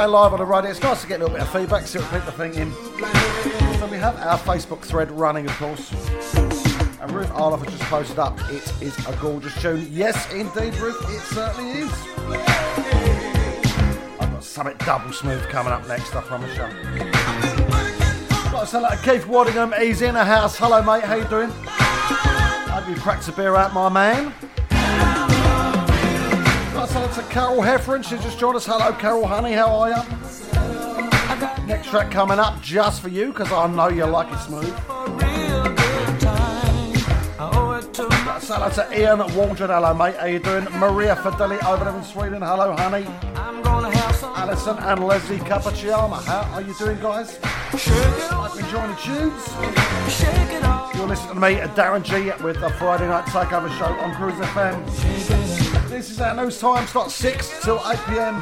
So 0.00 0.04
when 0.04 0.12
you 0.12 0.16
play 0.16 0.22
live 0.22 0.32
on 0.32 0.38
the 0.38 0.46
radio, 0.46 0.70
it's 0.70 0.80
nice 0.80 1.02
to 1.02 1.08
get 1.08 1.20
a 1.20 1.24
little 1.24 1.36
bit 1.36 1.42
of 1.42 1.52
feedback, 1.52 1.86
see 1.86 1.98
what 1.98 2.10
people 2.10 2.28
are 2.30 2.32
thinking. 2.32 2.72
So 3.78 3.86
we 3.86 3.98
have 3.98 4.16
our 4.16 4.38
Facebook 4.38 4.80
thread 4.80 5.10
running, 5.10 5.44
of 5.46 5.52
course. 5.58 5.92
And 7.02 7.10
Ruth 7.12 7.28
Arloff 7.32 7.62
has 7.66 7.76
just 7.76 7.90
posted 7.90 8.18
up, 8.18 8.40
it 8.50 8.72
is 8.80 8.96
a 9.06 9.14
gorgeous 9.20 9.60
tune. 9.60 9.86
Yes, 9.90 10.32
indeed, 10.32 10.74
Ruth, 10.76 10.96
it 11.02 11.20
certainly 11.34 11.80
is. 11.80 11.92
I've 14.18 14.32
got 14.32 14.42
something 14.42 14.76
double 14.86 15.12
smooth 15.12 15.46
coming 15.50 15.74
up 15.74 15.86
next, 15.86 16.16
I 16.16 16.22
promise 16.22 16.56
you. 16.56 16.62
Got 18.50 18.60
to 18.60 18.66
say 18.66 18.80
Keith 19.04 19.26
Waddingham, 19.26 19.78
he's 19.78 20.00
in 20.00 20.14
the 20.14 20.24
house. 20.24 20.56
Hello, 20.56 20.82
mate, 20.82 21.04
how 21.04 21.16
you 21.16 21.28
doing? 21.28 21.50
I 21.50 22.80
hope 22.80 22.88
you 22.88 22.96
cracked 23.02 23.28
a 23.28 23.32
beer 23.32 23.54
out, 23.54 23.74
my 23.74 23.90
man. 23.90 24.32
Got 27.10 27.24
to 27.24 27.34
Carol 27.34 27.56
Heffron, 27.56 28.04
she's 28.04 28.22
just 28.22 28.38
joined 28.38 28.54
us. 28.54 28.66
Hello, 28.66 28.92
Carol, 28.92 29.26
honey, 29.26 29.52
how 29.52 29.66
are 29.66 29.88
you? 29.88 29.96
Next 31.66 31.88
track 31.88 32.08
coming 32.08 32.38
up 32.38 32.62
just 32.62 33.02
for 33.02 33.08
you, 33.08 33.32
because 33.32 33.50
I 33.50 33.66
know 33.66 33.88
you 33.88 34.04
like 34.04 34.32
it 34.32 34.38
smooth. 34.38 34.72
Say 38.40 38.54
hello 38.54 38.70
to 38.70 38.88
Ian 38.96 39.18
Waldron, 39.34 39.70
hello, 39.70 39.92
mate, 39.92 40.14
how 40.18 40.26
you 40.26 40.38
doing? 40.38 40.68
Maria 40.78 41.16
Fideli 41.16 41.60
over 41.64 41.84
there 41.84 41.96
in 41.96 42.04
Sweden, 42.04 42.42
hello, 42.42 42.76
honey. 42.76 43.04
Alison 44.36 44.78
and 44.78 45.04
Leslie 45.04 45.38
Cappucciama. 45.38 46.22
How 46.24 46.42
are 46.54 46.62
you 46.62 46.74
doing, 46.74 47.00
guys? 47.00 47.38
Hope 47.42 48.54
you're 48.54 48.64
enjoying 48.64 48.90
the 48.90 48.96
tunes. 49.02 49.48
You're 50.94 51.08
listening 51.08 51.34
to 51.34 51.40
me, 51.40 51.56
Darren 51.74 52.04
G, 52.04 52.30
with 52.44 52.60
the 52.60 52.70
Friday 52.70 53.08
Night 53.08 53.24
Takeover 53.24 53.68
Show 53.78 53.86
on 53.86 54.14
Cruise 54.14 54.34
FM. 54.34 55.39
This 55.90 56.08
is 56.08 56.20
our 56.20 56.36
news 56.36 56.60
time, 56.60 56.86
starts 56.86 57.14
6 57.16 57.64
till 57.64 57.82
8 57.84 57.98
pm. 58.06 58.36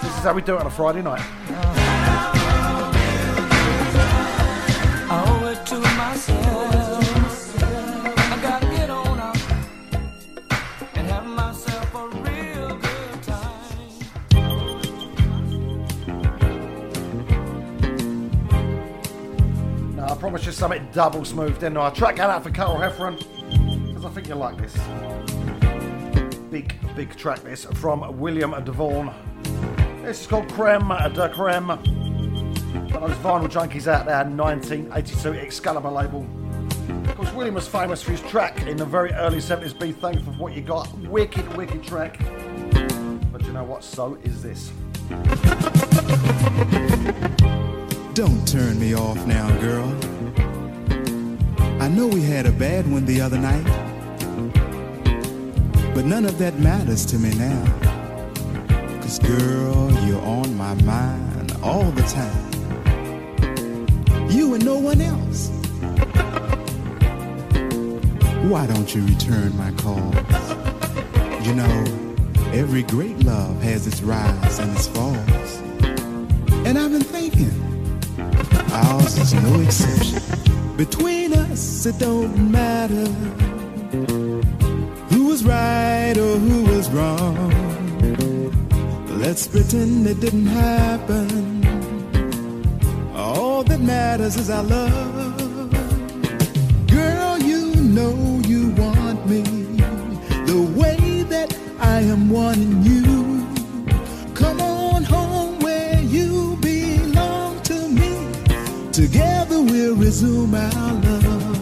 This 0.00 0.16
is 0.16 0.22
how 0.22 0.32
we 0.32 0.40
do 0.40 0.54
it 0.54 0.60
on 0.60 0.66
a 0.68 0.70
Friday 0.70 1.02
night. 1.02 1.18
Now, 19.96 20.06
I 20.06 20.16
promise 20.16 20.46
you 20.46 20.52
something 20.52 20.88
double 20.92 21.24
smooth, 21.24 21.54
didn't 21.54 21.76
I? 21.76 21.90
Track 21.90 22.16
that 22.16 22.30
out 22.30 22.44
for 22.44 22.50
Carl 22.52 22.78
Heffron, 22.78 23.18
because 23.88 24.04
I 24.04 24.10
think 24.10 24.28
you 24.28 24.36
like 24.36 24.56
this. 24.58 24.76
Big, 26.56 26.74
big 26.96 27.14
track 27.16 27.40
this 27.40 27.66
from 27.66 28.18
William 28.18 28.52
Devaughn. 28.52 29.12
This 30.02 30.22
is 30.22 30.26
called 30.26 30.50
Creme 30.54 30.88
de 31.12 31.28
Creme. 31.28 31.66
Those 31.66 33.14
vinyl 33.18 33.46
junkies 33.46 33.86
out 33.86 34.06
there, 34.06 34.24
1982 34.24 35.34
Excalibur 35.34 35.90
label. 35.90 36.26
Of 37.10 37.14
course, 37.14 37.30
William 37.34 37.56
was 37.56 37.68
famous 37.68 38.02
for 38.02 38.12
his 38.12 38.22
track 38.22 38.66
in 38.66 38.78
the 38.78 38.86
very 38.86 39.12
early 39.12 39.36
70s, 39.36 39.78
Be 39.78 39.92
Thankful 39.92 40.32
for 40.32 40.38
What 40.38 40.54
You 40.54 40.62
Got. 40.62 40.90
Wicked, 41.00 41.46
wicked 41.58 41.82
track. 41.82 42.18
But 43.30 43.44
you 43.44 43.52
know 43.52 43.64
what? 43.64 43.84
So 43.84 44.16
is 44.24 44.42
this. 44.42 44.72
Don't 48.14 48.48
turn 48.48 48.80
me 48.80 48.94
off 48.94 49.26
now, 49.26 49.50
girl. 49.60 49.94
I 51.82 51.88
know 51.88 52.06
we 52.06 52.22
had 52.22 52.46
a 52.46 52.52
bad 52.52 52.90
one 52.90 53.04
the 53.04 53.20
other 53.20 53.36
night, 53.36 53.85
but 55.96 56.04
none 56.04 56.26
of 56.26 56.36
that 56.36 56.58
matters 56.58 57.06
to 57.06 57.18
me 57.18 57.34
now. 57.36 57.64
Cause, 59.00 59.18
girl, 59.18 59.90
you're 60.04 60.20
on 60.20 60.54
my 60.54 60.74
mind 60.82 61.56
all 61.62 61.90
the 61.92 62.02
time. 62.02 62.50
You 64.28 64.52
and 64.52 64.62
no 64.62 64.76
one 64.76 65.00
else. 65.00 65.48
Why 68.50 68.66
don't 68.66 68.94
you 68.94 69.06
return 69.06 69.56
my 69.56 69.72
calls? 69.72 70.14
You 71.46 71.54
know, 71.54 71.84
every 72.52 72.82
great 72.82 73.24
love 73.24 73.62
has 73.62 73.86
its 73.86 74.02
rise 74.02 74.58
and 74.58 74.76
its 74.76 74.88
falls. 74.88 75.56
And 76.66 76.76
I've 76.78 76.92
been 76.92 77.00
thinking, 77.00 77.54
ours 78.70 79.16
is 79.16 79.32
no 79.32 79.60
exception. 79.60 80.76
Between 80.76 81.32
us, 81.32 81.86
it 81.86 81.98
don't 81.98 82.52
matter 82.52 83.10
was 85.36 85.44
right 85.44 86.16
or 86.16 86.38
who 86.38 86.64
was 86.64 86.88
wrong. 86.90 87.36
Let's 89.18 89.46
pretend 89.46 90.06
it 90.06 90.18
didn't 90.18 90.46
happen. 90.46 91.26
All 93.14 93.62
that 93.64 93.80
matters 93.80 94.36
is 94.36 94.48
our 94.48 94.62
love. 94.62 95.70
Girl, 96.86 97.38
you 97.38 97.74
know 97.96 98.14
you 98.46 98.70
want 98.82 99.28
me 99.28 99.42
the 100.52 100.60
way 100.74 101.22
that 101.24 101.54
I 101.80 102.00
am 102.00 102.30
wanting 102.30 102.82
you. 102.82 103.46
Come 104.34 104.62
on 104.62 105.04
home 105.04 105.58
where 105.58 106.00
you 106.00 106.56
belong 106.62 107.60
to 107.64 107.88
me. 107.88 108.12
Together 108.90 109.60
we'll 109.60 109.96
resume 109.96 110.54
our 110.54 110.92
love. 111.06 111.58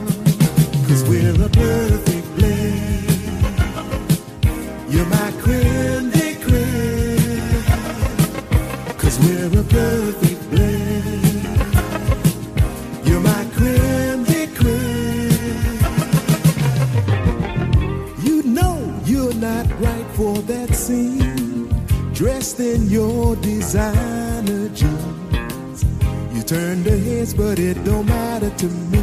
Cause 0.86 1.02
we're 1.08 1.34
a 1.44 1.48
perfect 1.48 2.03
Dressed 22.56 22.82
in 22.82 22.88
your 22.88 23.36
designer 23.36 24.68
jeans. 24.68 25.84
You 26.32 26.42
turn 26.42 26.84
the 26.84 26.96
heads, 26.96 27.34
but 27.34 27.58
it 27.58 27.82
don't 27.84 28.06
matter 28.06 28.50
to 28.50 28.66
me. 28.66 29.02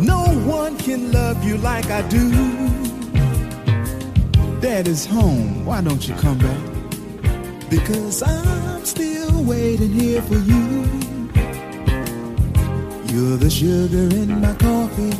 No 0.00 0.24
one 0.44 0.76
can 0.78 1.12
love 1.12 1.44
you 1.44 1.58
like 1.58 1.86
I 1.90 2.02
do. 2.08 2.30
Dad 4.60 4.88
is 4.88 5.06
home, 5.06 5.64
why 5.64 5.80
don't 5.80 6.06
you 6.08 6.14
come 6.14 6.38
back? 6.38 7.70
Because 7.70 8.22
I'm 8.22 8.84
still 8.84 9.44
waiting 9.44 9.92
here 9.92 10.22
for 10.22 10.38
you. 10.38 10.84
You're 13.12 13.36
the 13.36 13.50
sugar 13.50 14.08
in 14.16 14.40
my 14.40 14.54
coffee. 14.54 15.14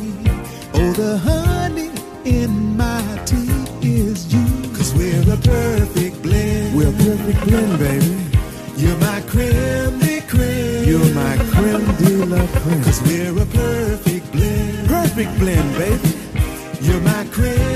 Oh, 0.73 0.93
the 0.93 1.17
honey 1.17 1.91
in 2.25 2.75
my 2.75 3.01
tea 3.25 3.65
is 3.81 4.33
you. 4.33 4.45
Cause 4.75 4.93
we're 4.93 5.21
a 5.21 5.37
perfect. 5.37 5.96
Perfect 7.27 7.49
blend, 7.49 7.79
baby. 7.79 8.15
You're 8.77 8.97
my 8.99 9.19
creme 9.27 9.99
de 9.99 10.21
creme. 10.29 10.85
You're 10.85 11.13
my 11.13 11.35
creme 11.51 11.95
de 11.97 12.25
la. 12.25 12.37
Cause 12.85 13.01
we're 13.01 13.41
a 13.41 13.45
perfect 13.45 14.31
blend. 14.31 14.87
Perfect 14.87 15.37
blend, 15.37 15.77
baby. 15.77 16.13
You're 16.79 17.01
my 17.01 17.25
creme 17.29 17.66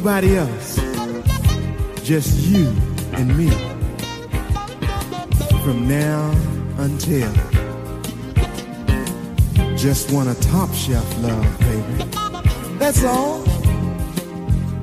nobody 0.00 0.34
else 0.34 0.76
just 2.02 2.48
you 2.48 2.68
and 3.12 3.36
me. 3.36 3.50
From 5.62 5.86
now 5.86 6.30
until 6.78 7.30
just 9.76 10.10
want 10.10 10.30
a 10.30 10.40
top 10.40 10.72
shelf 10.72 11.06
love, 11.18 11.46
baby. 11.60 12.10
That's 12.78 13.04
all. 13.04 13.40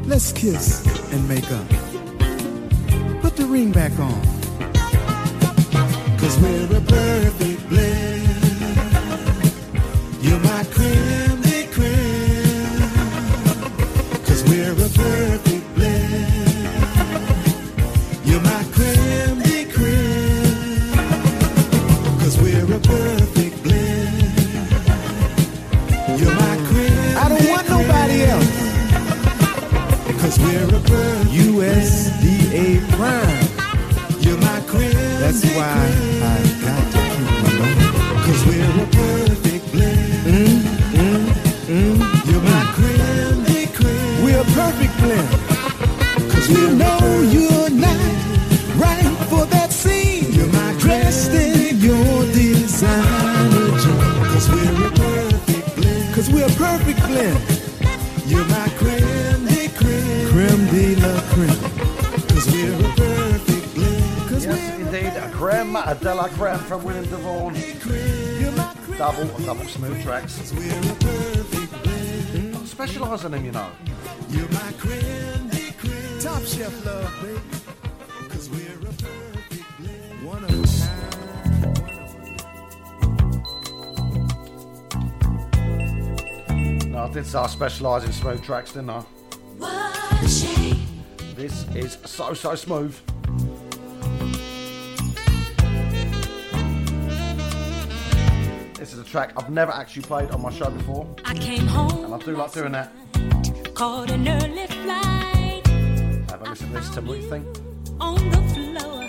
Let's 0.06 0.32
kiss 0.32 0.86
and 1.12 1.28
make 1.28 1.52
up. 1.52 1.68
Put 3.24 3.38
the 3.38 3.48
ring 3.50 3.72
back 3.72 3.98
on. 3.98 4.22
Cause 6.20 6.38
we're 6.40 6.78
a 6.78 6.82
perfect 6.82 7.47
in 87.96 88.12
smooth 88.12 88.44
tracks, 88.44 88.74
didn't 88.74 88.90
I? 88.90 89.04
This 91.36 91.66
is 91.74 91.98
so, 92.04 92.34
so 92.34 92.54
smooth. 92.54 92.94
This 98.74 98.94
is 98.94 99.00
a 99.00 99.04
track 99.04 99.32
I've 99.38 99.50
never 99.50 99.72
actually 99.72 100.04
played 100.04 100.30
on 100.32 100.42
my 100.42 100.52
show 100.52 100.70
before, 100.70 101.08
I 101.26 101.34
came 101.34 101.66
home, 101.66 102.06
and 102.06 102.14
I 102.14 102.20
do 102.20 102.36
like 102.36 102.52
doing 102.52 102.74
that. 102.74 102.92
caught 103.74 104.12
an 104.12 104.28
early 104.28 104.68
flight 104.68 105.66
Have 106.30 106.42
a 106.42 106.50
listen 106.50 106.68
to 106.68 106.74
this, 106.74 107.02
me 107.02 107.08
what 107.10 107.18
you 107.18 107.30
think. 107.30 107.46
on 108.00 108.30
the 108.30 108.42
floor. 108.54 109.04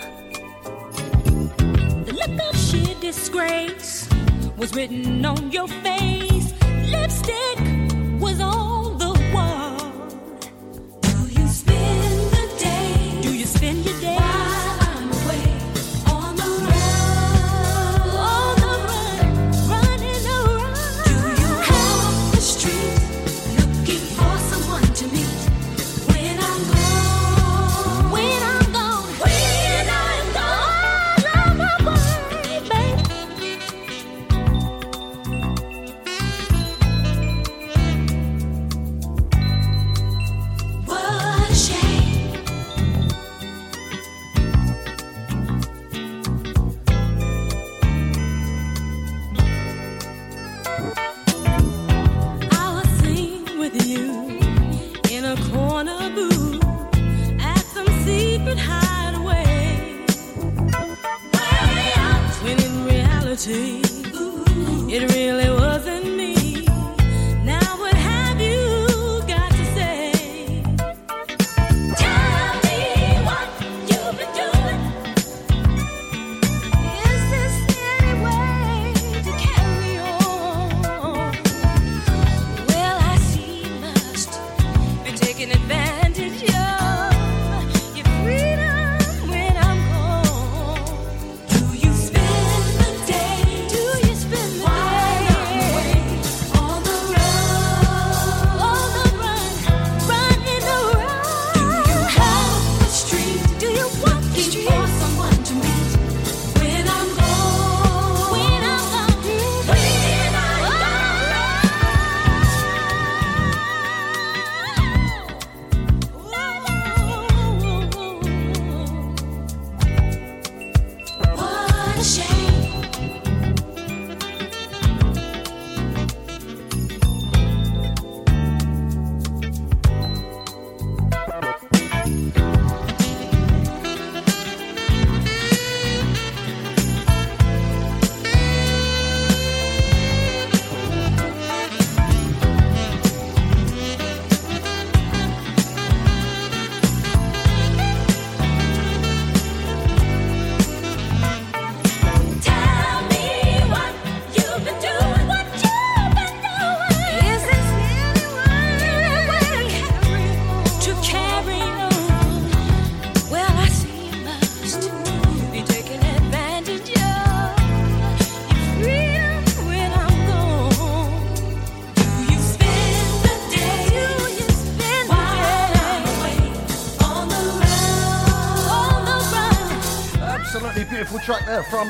The 2.05 2.13
look 2.13 2.49
of 2.49 2.57
sheer 2.57 2.95
disgrace 3.01 4.09
was 4.57 4.75
written 4.75 5.25
on 5.25 5.51
your 5.53 5.69
face. 5.69 6.28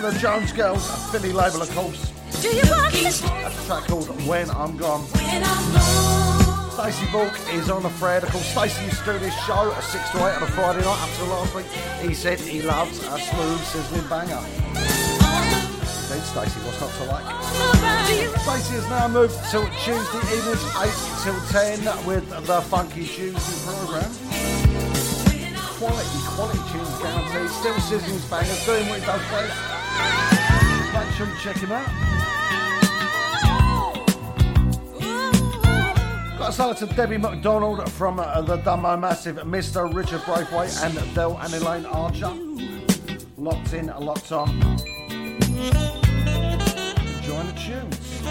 From 0.01 0.13
the 0.13 0.19
Jones 0.19 0.53
Girls, 0.53 0.89
a 0.89 0.97
Philly 1.11 1.33
label, 1.33 1.63
of 1.63 1.71
course. 1.75 2.13
Do 2.41 2.49
you 2.49 2.63
want 2.71 2.95
me? 2.95 3.03
That's 3.03 3.21
a 3.23 3.67
track 3.67 3.85
called 3.85 4.09
When 4.27 4.51
I'm 4.51 4.77
Gone. 4.77 5.05
Stacey 6.73 7.11
Bulk 7.11 7.35
is 7.53 7.69
on 7.71 7.83
the 7.83 7.91
thread. 7.91 8.23
Of 8.23 8.31
course, 8.31 8.47
Stacey 8.47 8.85
used 8.85 9.05
to 9.05 9.13
do 9.15 9.19
this 9.19 9.35
show 9.45 9.73
at 9.73 9.83
6 9.83 10.11
to 10.11 10.19
8 10.19 10.37
on 10.37 10.43
a 10.43 10.47
Friday 10.47 10.85
night 10.85 11.01
up 11.03 11.11
till 11.17 11.27
last 11.27 11.55
week. 11.55 11.67
He 12.01 12.15
said 12.15 12.39
he 12.39 12.63
loves 12.63 13.03
a 13.03 13.19
smooth, 13.19 13.61
sizzling 13.65 14.09
banger. 14.09 14.39
Indeed, 16.07 16.25
Stacey, 16.31 16.61
what's 16.63 16.81
not 16.81 16.93
to 16.95 17.05
like? 17.11 17.27
Stacey 18.47 18.75
has 18.79 18.89
now 18.91 19.09
moved 19.09 19.35
to 19.51 19.67
Tuesday 19.83 20.23
evenings, 20.37 20.63
8 20.79 20.95
till 21.25 21.41
10, 21.51 22.07
with 22.07 22.29
the 22.47 22.61
Funky 22.63 23.07
Tuesday 23.07 23.59
programme. 23.67 24.15
Quality, 25.79 26.21
quality 26.35 26.63
tunes 26.71 26.99
guaranteed. 27.03 27.51
Still 27.51 27.79
sizzling 27.81 28.23
bangers, 28.31 28.65
doing 28.65 28.89
what 28.89 29.01
he 29.01 29.07
does 29.07 29.23
best. 29.31 29.78
You 31.19 31.27
check 31.41 31.57
him 31.57 31.73
out. 31.73 31.85
Got 36.39 36.51
a 36.51 36.53
salad 36.53 36.77
to 36.77 36.87
Debbie 36.87 37.19
McDonald 37.19 37.91
from 37.91 38.21
uh, 38.21 38.41
the 38.43 38.59
Dumbo 38.59 38.97
Massive, 39.01 39.35
Mr. 39.39 39.93
Richard 39.93 40.25
Braithwaite 40.25 40.81
and 40.81 41.15
Del 41.17 41.37
and 41.39 41.53
Elaine 41.55 41.87
Archer. 41.87 42.33
Locked 43.37 43.73
in, 43.73 43.87
locked 43.87 44.31
on. 44.31 44.49
Enjoying 47.31 47.47
the 47.49 47.55
tunes. 47.67 48.23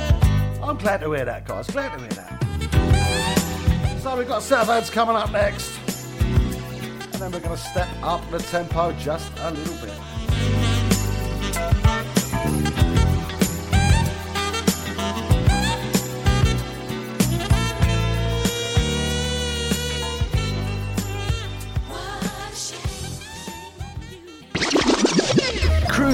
I'm 0.64 0.78
glad 0.78 1.02
to 1.02 1.12
hear 1.12 1.26
that, 1.26 1.46
guys. 1.46 1.68
Glad 1.68 1.92
to 1.98 2.00
hear 2.00 2.10
that. 2.10 4.00
So 4.02 4.18
we've 4.18 4.30
got 4.30 4.44
South 4.44 4.92
coming 4.94 5.18
up 5.18 5.30
next. 5.34 5.78
and 6.22 7.14
then 7.16 7.32
we're 7.34 7.42
going 7.42 7.58
to 7.58 7.58
step 7.58 7.90
up 8.02 8.22
the 8.32 8.40
tempo 8.40 8.94
just 8.94 9.30
a 9.40 9.52
little 9.52 9.76
bit. 9.86 10.17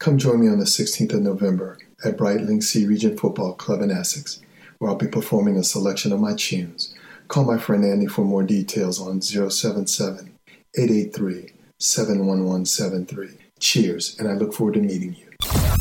Come 0.00 0.16
join 0.16 0.40
me 0.40 0.48
on 0.48 0.58
the 0.58 0.64
16th 0.64 1.12
of 1.12 1.20
November 1.20 1.76
at 2.02 2.16
Brightlingsea 2.16 2.88
Regent 2.88 3.20
Football 3.20 3.52
Club 3.52 3.82
in 3.82 3.90
Essex, 3.90 4.40
where 4.78 4.90
I'll 4.90 4.96
be 4.96 5.06
performing 5.06 5.58
a 5.58 5.62
selection 5.62 6.10
of 6.10 6.18
my 6.18 6.32
tunes. 6.34 6.94
Call 7.28 7.44
my 7.44 7.58
friend 7.58 7.84
Andy 7.84 8.06
for 8.06 8.24
more 8.24 8.42
details 8.42 8.98
on 8.98 9.20
077 9.20 10.38
883 10.74 11.52
71173. 11.78 13.28
Cheers, 13.58 14.18
and 14.18 14.26
I 14.26 14.32
look 14.32 14.54
forward 14.54 14.72
to 14.74 14.80
meeting 14.80 15.14
you. 15.18 15.26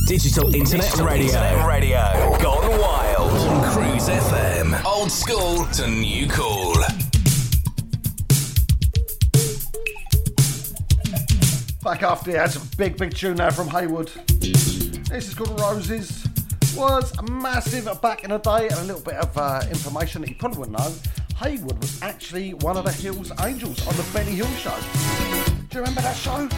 Digital 0.05 0.53
Internet 0.53 0.97
Radio. 0.97 1.65
Radio. 1.65 2.37
Gone 2.41 2.77
wild. 2.81 3.31
On 3.31 3.71
Cruise 3.71 4.09
FM. 4.09 4.83
Old 4.83 5.09
school 5.09 5.65
to 5.67 5.87
new 5.87 6.27
cool. 6.27 6.75
Back 11.81 12.03
after 12.03 12.31
it, 12.31 12.55
a 12.55 12.59
big, 12.75 12.97
big 12.97 13.13
tune 13.13 13.37
now 13.37 13.51
from 13.51 13.69
Haywoode. 13.69 14.11
This 15.07 15.29
is 15.29 15.33
called 15.33 15.57
Roses. 15.61 16.27
Was 16.75 17.13
massive 17.31 17.89
back 18.01 18.25
in 18.25 18.31
the 18.31 18.37
day, 18.37 18.67
and 18.67 18.79
a 18.79 18.83
little 18.83 19.01
bit 19.01 19.15
of 19.15 19.37
uh, 19.37 19.61
information 19.69 20.21
that 20.21 20.29
you 20.29 20.35
probably 20.35 20.59
wouldn't 20.59 20.77
know. 20.77 20.93
Haywoode 21.37 21.79
was 21.79 22.01
actually 22.01 22.53
one 22.55 22.75
of 22.75 22.83
the 22.83 22.91
Hills 22.91 23.31
Angels 23.39 23.87
on 23.87 23.95
the 23.95 24.05
Benny 24.13 24.31
Hill 24.31 24.45
show. 24.57 24.75
Do 25.69 25.77
you 25.77 25.79
remember 25.79 26.01
that 26.01 26.17
show? 26.17 26.49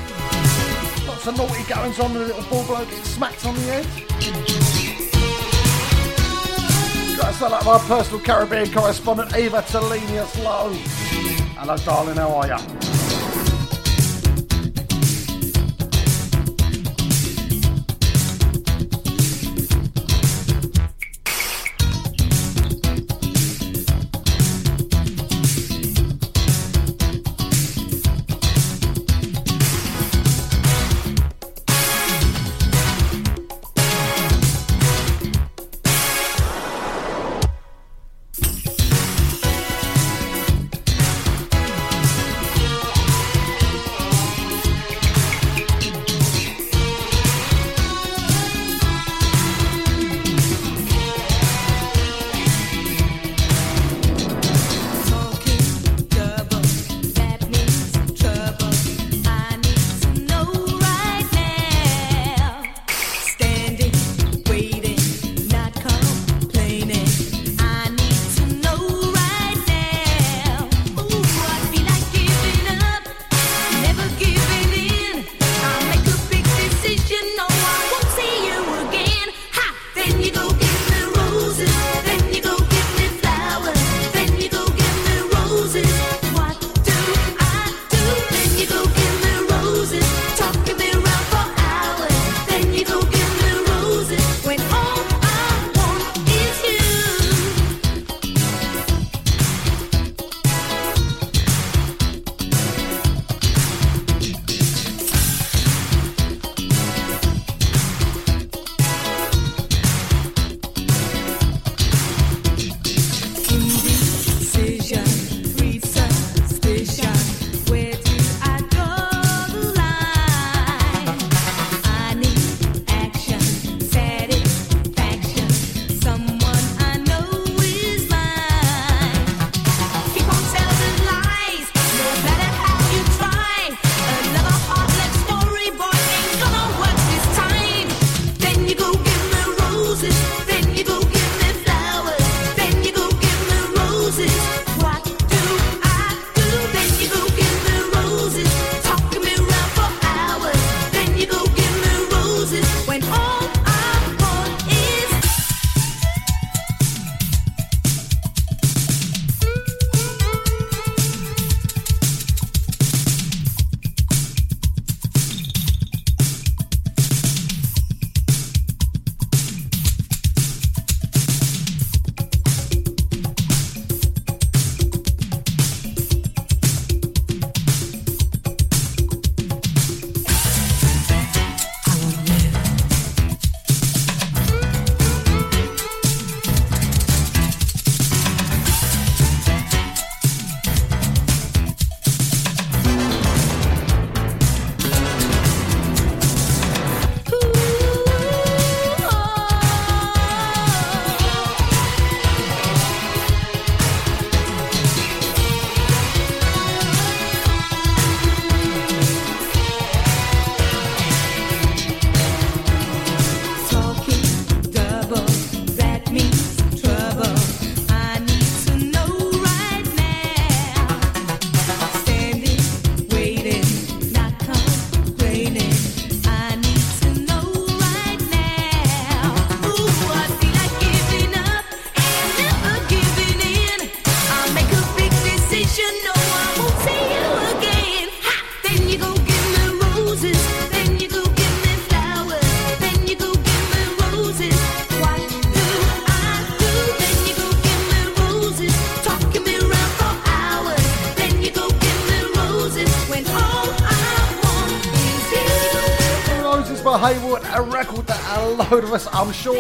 Lots 1.08 1.28
of 1.28 1.38
naughty 1.38 1.64
goings 1.72 2.00
on, 2.00 2.16
a 2.16 2.20
little 2.20 2.44
ball 2.50 2.66
bloke 2.66 2.90
gets 2.90 3.12
smacked 3.12 3.46
on 3.46 3.54
the 3.54 3.62
head. 3.62 3.86
Gotta 7.18 7.34
sound 7.34 7.52
like 7.52 7.66
my 7.66 7.78
personal 7.88 8.20
Caribbean 8.22 8.72
correspondent, 8.74 9.36
Eva 9.38 9.62
Telenius 9.62 10.44
Lowe. 10.44 10.74
Hello, 11.60 11.78
darling, 11.78 12.18
how 12.18 12.34
are 12.38 12.48
ya? 12.48 12.58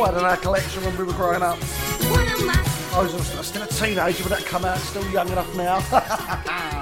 I'm 0.03 0.15
had 0.15 0.19
in 0.19 0.26
our 0.26 0.38
collection 0.38 0.84
when 0.84 0.98
we 0.98 1.03
were 1.03 1.14
growing 1.14 1.44
up. 1.44 1.60
I 1.61 3.02
was 3.03 3.14
I 3.14 3.41
still 3.44 3.61
a 3.61 3.68
teenager 3.68 4.23
when 4.23 4.32
that 4.32 4.44
come 4.45 4.65
out, 4.65 4.80
still 4.80 5.07
young 5.11 5.30
enough 5.30 5.56
now. 5.56 5.80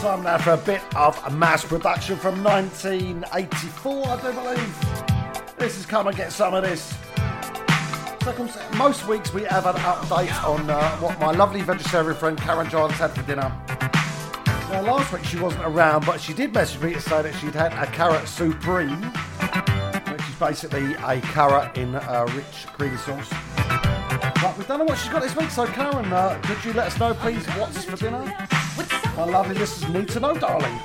Time 0.00 0.22
now 0.22 0.38
for 0.38 0.52
a 0.52 0.56
bit 0.56 0.80
of 0.96 1.22
a 1.26 1.30
mass 1.30 1.62
production 1.62 2.16
from 2.16 2.42
1984, 2.42 4.08
I 4.08 4.22
do 4.22 4.32
believe. 4.32 4.83
This 5.64 5.78
is 5.78 5.86
come 5.86 6.06
and 6.08 6.14
get 6.14 6.30
some 6.30 6.52
of 6.52 6.62
this. 6.62 6.92
Most 8.76 9.08
weeks 9.08 9.32
we 9.32 9.44
have 9.44 9.64
an 9.64 9.76
update 9.76 10.44
on 10.44 10.68
uh, 10.68 10.90
what 10.98 11.18
my 11.18 11.30
lovely 11.30 11.62
vegetarian 11.62 12.14
friend 12.14 12.36
Karen 12.36 12.68
Johns 12.68 12.92
had 12.96 13.12
for 13.12 13.22
dinner. 13.22 13.50
Now, 14.70 14.82
last 14.82 15.10
week 15.10 15.24
she 15.24 15.38
wasn't 15.38 15.64
around, 15.64 16.04
but 16.04 16.20
she 16.20 16.34
did 16.34 16.52
message 16.52 16.82
me 16.82 16.92
to 16.92 17.00
say 17.00 17.22
that 17.22 17.34
she'd 17.36 17.54
had 17.54 17.72
a 17.72 17.90
carrot 17.92 18.28
supreme, 18.28 19.02
which 20.12 20.28
is 20.28 20.34
basically 20.38 20.92
a 20.96 21.22
carrot 21.32 21.78
in 21.78 21.94
a 21.94 22.26
rich 22.34 22.66
creamy 22.74 22.98
sauce. 22.98 23.30
But 24.42 24.58
we 24.58 24.64
don't 24.66 24.80
know 24.80 24.84
what 24.84 24.98
she's 24.98 25.10
got 25.10 25.22
this 25.22 25.34
week, 25.34 25.48
so 25.48 25.64
Karen, 25.64 26.12
uh, 26.12 26.38
could 26.42 26.62
you 26.62 26.74
let 26.74 26.88
us 26.88 26.98
know, 26.98 27.14
please, 27.14 27.46
what's 27.56 27.86
for 27.86 27.96
dinner? 27.96 28.22
My 29.16 29.24
lovely 29.24 29.54
listeners 29.54 29.90
need 29.94 30.08
to 30.08 30.20
know, 30.20 30.34
darling. 30.34 30.78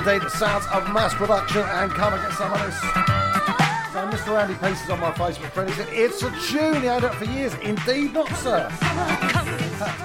Indeed, 0.00 0.22
the 0.22 0.30
sounds 0.30 0.66
of 0.72 0.90
mass 0.92 1.14
production 1.14 1.60
and 1.60 1.90
come 1.92 2.14
and 2.14 2.22
get 2.22 2.32
some 2.32 2.52
of 2.52 2.60
this. 2.60 2.80
So 2.80 4.06
Mr. 4.08 4.40
Andy 4.40 4.54
Pieces 4.54 4.88
on 4.88 5.00
my 5.00 5.10
Facebook 5.10 5.50
friend, 5.50 5.68
he 5.68 5.76
said, 5.76 5.88
it's 5.90 6.22
a 6.22 6.30
tune, 6.48 6.80
he 6.80 6.86
had 6.86 7.04
it 7.04 7.14
for 7.14 7.26
years. 7.26 7.54
Indeed 7.56 8.14
not, 8.14 8.28
sir. 8.36 8.68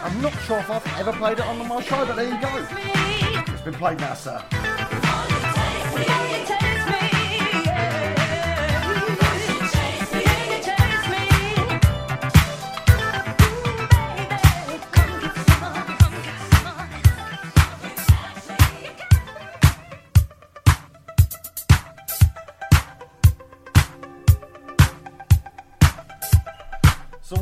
I'm 0.03 0.21
not 0.21 0.33
sure 0.43 0.59
if 0.59 0.69
I've 0.69 0.99
ever 0.99 1.13
played 1.13 1.39
it 1.39 1.45
on 1.45 1.65
my 1.67 1.81
show, 1.81 2.05
but 2.05 2.15
there 2.15 2.25
you 2.25 2.41
go. 2.41 2.67
It's 3.53 3.61
been 3.61 3.73
played 3.73 3.99
now, 3.99 4.15
sir. 4.15 4.43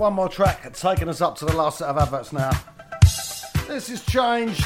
One 0.04 0.14
more 0.16 0.28
track 0.28 0.70
taking 0.74 1.08
us 1.08 1.22
up 1.22 1.34
to 1.34 1.46
the 1.46 1.56
last 1.56 1.78
set 1.78 1.88
of 1.88 1.98
adverts 1.98 2.34
now. 2.34 2.52
This 3.70 3.90
is 3.90 4.06
Change. 4.06 4.62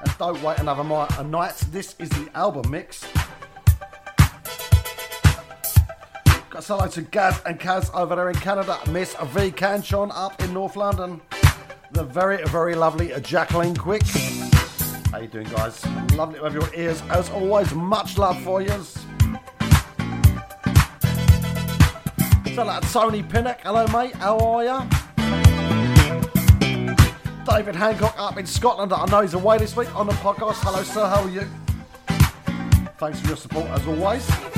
And 0.00 0.16
don't 0.16 0.42
wait 0.42 0.58
another 0.58 0.82
night. 1.24 1.54
This 1.70 1.94
is 1.98 2.08
the 2.08 2.30
album 2.34 2.70
mix. 2.70 3.06
Got 6.48 6.64
hello 6.64 6.88
to 6.88 7.02
Gaz 7.02 7.42
and 7.44 7.60
Kaz 7.60 7.94
over 7.94 8.16
there 8.16 8.30
in 8.30 8.36
Canada. 8.36 8.78
Miss 8.90 9.14
V 9.16 9.50
Canchon 9.50 10.10
up 10.14 10.42
in 10.42 10.54
North 10.54 10.76
London. 10.76 11.20
The 11.92 12.04
very, 12.04 12.42
very 12.44 12.74
lovely 12.74 13.12
Jacqueline 13.20 13.76
Quick. 13.76 14.06
How 15.10 15.18
you 15.18 15.28
doing, 15.28 15.48
guys? 15.48 15.86
Lovely 16.14 16.38
to 16.38 16.44
have 16.44 16.54
your 16.54 16.74
ears. 16.74 17.02
As 17.10 17.28
always, 17.28 17.74
much 17.74 18.16
love 18.16 18.40
for 18.42 18.62
you. 22.58 22.64
So 22.64 22.66
like 22.66 22.92
Tony 22.92 23.22
Pinnock. 23.22 23.60
Hello, 23.62 23.86
mate. 23.88 24.14
How 24.16 24.38
are 24.38 24.64
ya? 24.64 24.86
David 27.44 27.76
Hancock 27.76 28.14
up 28.18 28.36
in 28.36 28.46
Scotland. 28.46 28.92
I 28.92 29.06
know 29.06 29.22
he's 29.22 29.34
away 29.34 29.58
this 29.58 29.76
week 29.76 29.94
on 29.94 30.06
the 30.06 30.12
podcast. 30.14 30.56
Hello, 30.62 30.82
sir. 30.82 31.06
How 31.06 31.22
are 31.22 31.30
you? 31.30 31.48
Thanks 32.98 33.20
for 33.20 33.28
your 33.28 33.36
support 33.36 33.66
as 33.66 33.86
always. 33.86 34.57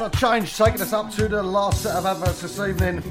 So 0.00 0.08
change 0.08 0.56
taking 0.56 0.80
us 0.80 0.94
up 0.94 1.10
to 1.16 1.28
the 1.28 1.42
last 1.42 1.82
set 1.82 1.94
of 1.94 2.06
adverts 2.06 2.40
this 2.40 2.58
evening. 2.58 3.02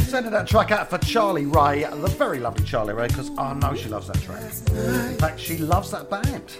Sending 0.00 0.30
that 0.32 0.46
track 0.46 0.70
out 0.70 0.90
for 0.90 0.98
Charlie 0.98 1.46
Ray, 1.46 1.84
the 1.84 2.14
very 2.18 2.38
lovely 2.38 2.66
Charlie 2.66 2.92
Ray, 2.92 3.06
because 3.06 3.30
I 3.38 3.54
know 3.54 3.74
she 3.74 3.88
loves 3.88 4.08
that 4.08 4.20
track. 4.20 4.42
In 4.42 5.16
fact, 5.16 5.40
she 5.40 5.56
loves 5.56 5.90
that 5.92 6.10
band. 6.10 6.58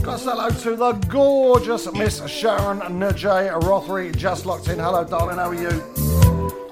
Got 0.00 0.20
a 0.20 0.30
hello 0.30 0.50
to 0.50 0.76
the 0.76 0.92
gorgeous 1.08 1.92
Miss 1.92 2.24
Sharon 2.28 2.78
Najay 2.82 3.50
Rothery, 3.62 4.16
just 4.16 4.46
locked 4.46 4.68
in. 4.68 4.78
Hello, 4.78 5.02
darling, 5.02 5.38
how 5.38 5.48
are 5.48 5.54
you? 5.54 5.82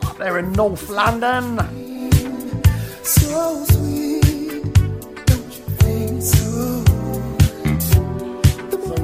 Up 0.04 0.16
there 0.16 0.38
in 0.38 0.52
North 0.52 0.88
London. 0.88 1.58
So 3.02 3.64
sweet, 3.64 3.79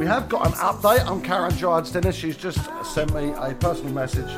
we 0.06 0.12
have 0.12 0.28
got 0.28 0.46
an 0.46 0.52
update 0.52 1.04
on 1.08 1.20
Karen 1.20 1.50
Giants 1.56 1.90
dinner. 1.90 2.12
She's 2.12 2.36
just 2.36 2.60
sent 2.84 3.12
me 3.12 3.32
a 3.40 3.52
personal 3.54 3.92
message. 3.92 4.30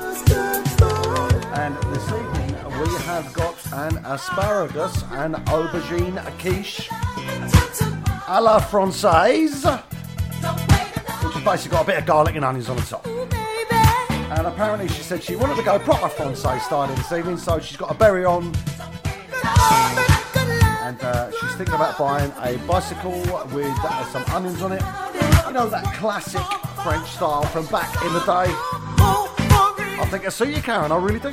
And 1.53 1.77
this 1.93 2.05
evening 2.07 2.55
we 2.81 2.89
have 3.05 3.31
got 3.35 3.73
an 3.75 3.99
asparagus 3.99 5.05
and 5.11 5.35
aubergine 5.35 6.25
quiche 6.39 6.89
a 8.29 8.41
la 8.41 8.61
française, 8.61 9.63
which 11.23 11.35
has 11.35 11.45
basically 11.45 11.77
got 11.77 11.83
a 11.83 11.87
bit 11.87 11.99
of 11.99 12.07
garlic 12.07 12.37
and 12.37 12.47
onions 12.47 12.71
on 12.71 12.77
the 12.77 12.83
top. 12.85 13.07
And 13.07 14.47
apparently 14.47 14.89
she 14.89 15.03
said 15.03 15.23
she 15.23 15.37
wanted 15.37 15.57
to 15.57 15.63
go 15.63 15.79
proper 15.79 16.09
française 16.09 16.63
style 16.63 16.87
this 16.87 17.13
evening, 17.13 17.37
so 17.37 17.59
she's 17.59 17.77
got 17.77 17.91
a 17.91 17.95
berry 17.95 18.25
on. 18.25 18.55
And 20.81 20.99
uh, 21.03 21.31
she's 21.31 21.55
thinking 21.57 21.75
about 21.75 21.99
buying 21.99 22.33
a 22.43 22.57
bicycle 22.67 23.21
with 23.53 23.79
uh, 23.85 24.05
some 24.07 24.25
onions 24.35 24.63
on 24.63 24.73
it 24.73 25.08
You 25.49 25.55
know 25.55 25.71
that 25.71 25.95
classic 25.95 26.43
French 26.85 27.09
style 27.09 27.43
from 27.45 27.65
back 27.69 28.05
in 28.05 28.13
the 28.13 28.19
day. 28.19 28.53
Oh, 29.01 29.35
oh, 29.39 29.75
oh, 29.79 30.03
I 30.03 30.05
think 30.11 30.27
I 30.27 30.29
see 30.29 30.55
you, 30.55 30.61
Karen. 30.61 30.93
I 30.93 30.99
really 30.99 31.21
do. 31.21 31.33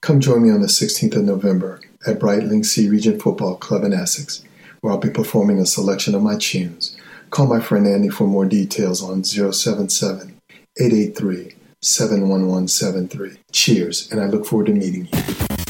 Come 0.00 0.20
join 0.20 0.42
me 0.42 0.50
on 0.50 0.60
the 0.60 0.68
16th 0.68 1.16
of 1.16 1.24
November 1.24 1.80
at 2.06 2.20
Brightlingsea 2.20 2.90
Regent 2.90 3.20
Football 3.20 3.56
Club 3.56 3.84
in 3.84 3.92
Essex, 3.92 4.44
where 4.80 4.92
I'll 4.92 4.98
be 4.98 5.10
performing 5.10 5.58
a 5.58 5.66
selection 5.66 6.14
of 6.14 6.22
my 6.22 6.36
tunes. 6.38 6.96
Call 7.30 7.46
my 7.46 7.60
friend 7.60 7.86
Andy 7.86 8.08
for 8.08 8.26
more 8.26 8.46
details 8.46 9.02
on 9.02 9.24
077 9.24 10.36
883 10.80 11.54
71173. 11.82 13.38
Cheers, 13.52 14.10
and 14.10 14.20
I 14.20 14.26
look 14.26 14.46
forward 14.46 14.66
to 14.66 14.72
meeting 14.72 15.08
you. 15.12 15.22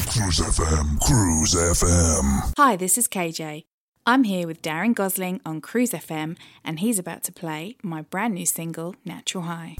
Cruise 0.07 0.39
FM, 0.39 0.99
Cruise 1.01 1.55
FM. 1.55 2.53
Hi, 2.57 2.75
this 2.75 2.97
is 2.97 3.07
KJ. 3.07 3.63
I'm 4.05 4.23
here 4.23 4.47
with 4.47 4.61
Darren 4.61 4.95
Gosling 4.95 5.41
on 5.45 5.59
Cruise 5.59 5.91
FM, 5.91 6.37
and 6.63 6.79
he's 6.79 6.99
about 6.99 7.23
to 7.25 7.31
play 7.31 7.77
my 7.83 8.03
brand 8.03 8.35
new 8.35 8.45
single, 8.45 8.95
Natural 9.05 9.43
High. 9.43 9.75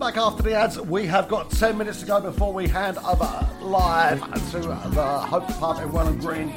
Back 0.00 0.16
after 0.16 0.42
the 0.42 0.54
ads, 0.54 0.80
we 0.80 1.04
have 1.08 1.28
got 1.28 1.50
10 1.50 1.76
minutes 1.76 2.00
to 2.00 2.06
go 2.06 2.22
before 2.22 2.54
we 2.54 2.66
hand 2.66 2.96
over 3.06 3.46
live 3.60 4.22
to 4.50 4.60
the 4.60 5.04
Hope 5.28 5.46
Pub 5.58 5.82
in 5.82 5.92
Welham 5.92 6.18
Green. 6.18 6.48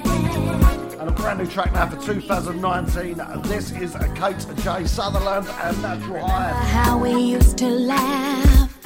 And 0.97 1.09
a 1.09 1.11
brand 1.11 1.39
new 1.39 1.45
track 1.45 1.73
now 1.73 1.89
for 1.89 1.97
2019. 1.97 3.21
This 3.43 3.71
is 3.73 3.97
Kate 4.15 4.45
J. 4.63 4.85
Sutherland 4.85 5.45
and 5.61 5.81
Natural 5.81 6.25
High. 6.25 6.53
how 6.53 6.97
we 6.97 7.19
used 7.19 7.57
to 7.57 7.67
laugh. 7.67 8.77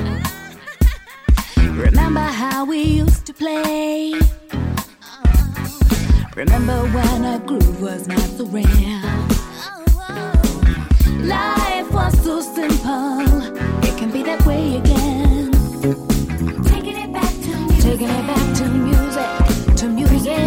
Remember 1.58 2.20
how 2.20 2.66
we 2.66 2.82
used 2.82 3.28
to 3.28 3.34
play. 3.36 4.20
Remember 6.36 6.80
when 6.88 7.26
a 7.26 7.40
groove 7.46 7.80
was 7.80 8.08
not 8.08 8.20
so 8.22 8.48
real. 8.48 8.66
Life 11.28 11.94
was 11.94 12.24
so 12.24 12.42
simple. 12.42 13.37
Can 13.98 14.12
be 14.12 14.22
that 14.22 14.46
way 14.46 14.78
again. 14.78 15.52
Taking 16.64 16.98
it 16.98 17.12
back 17.12 17.34
to 17.34 17.58
music. 17.66 17.82
Taking 17.82 18.10
it 18.10 18.28
back 18.28 18.56
to 18.58 18.70
music. 18.70 19.76
To 19.78 19.90
music. 19.90 20.38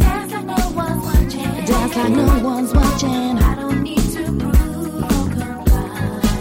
Dance 0.00 0.32
like 0.32 0.44
no 0.44 0.70
one's 0.74 1.04
watching. 1.04 1.64
Dance 1.66 1.96
like 1.96 2.12
no 2.12 2.38
one's 2.42 2.74
watching. 2.74 3.38
I 3.38 3.54
don't 3.54 3.82
need 3.84 4.10
to 4.16 4.24
prove. 4.24 5.04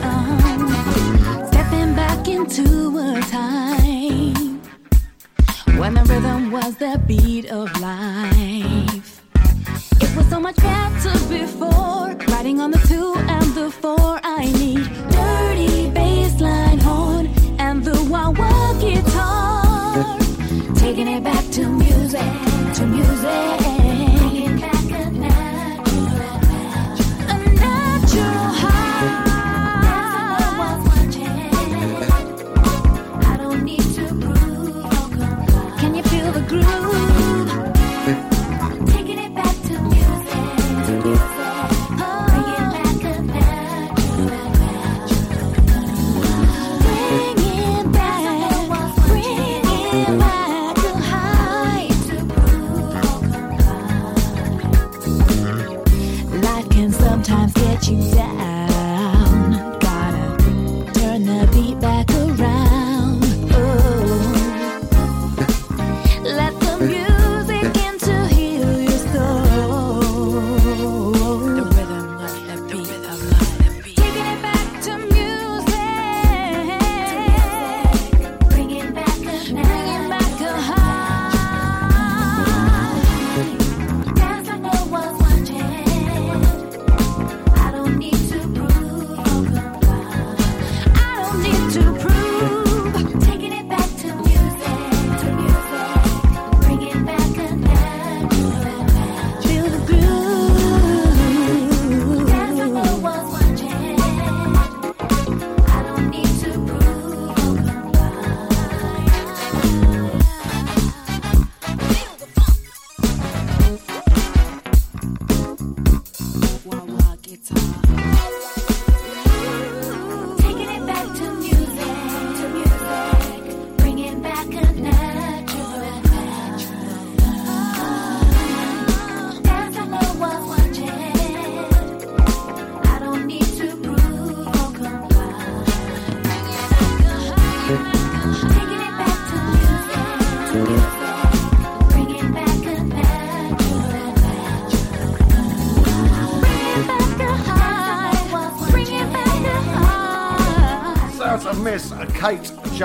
Um, 0.03 1.47
stepping 1.51 1.93
back 1.93 2.27
into 2.27 2.97
a 2.97 3.21
time 3.29 4.59
when 5.77 5.93
the 5.93 6.03
rhythm 6.03 6.51
was 6.51 6.77
the 6.77 6.99
beat 7.05 7.45
of 7.51 7.79
life. 7.79 8.84
So 10.35 10.41
much 10.41 10.57
better 10.57 11.17
before. 11.29 12.13
Riding 12.27 12.59
on 12.59 12.69
the 12.69 12.77
two 12.89 13.13
and 13.15 13.53
the 13.55 13.71
four. 13.71 14.19
I 14.21 14.43
need 14.59 14.83
dirty 15.15 15.89
bassline 15.95 16.81
horn 16.81 17.27
and 17.57 17.81
the 17.81 17.95
wah 18.11 18.31
wah 18.31 18.73
guitar. 18.73 20.19
Taking 20.75 21.07
it 21.07 21.23
back 21.23 21.45
to 21.51 21.69
music, 21.69 22.33
to 22.73 22.85
music. 22.85 24.04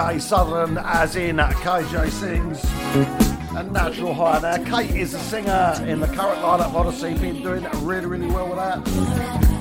J. 0.01 0.17
As 0.17 1.15
in 1.17 1.37
KJ 1.37 2.11
Sings 2.11 2.65
and 3.55 3.71
Natural 3.71 4.15
High. 4.15 4.39
Now, 4.41 4.57
Kate 4.65 4.97
is 4.97 5.13
a 5.13 5.19
singer 5.19 5.75
in 5.87 6.01
the 6.01 6.07
current 6.07 6.41
lineup 6.41 6.69
of 6.69 6.77
Odyssey, 6.77 7.13
been 7.19 7.43
doing 7.43 7.67
really, 7.85 8.07
really 8.07 8.27
well 8.29 8.49
with 8.49 8.57
that. 8.57 8.89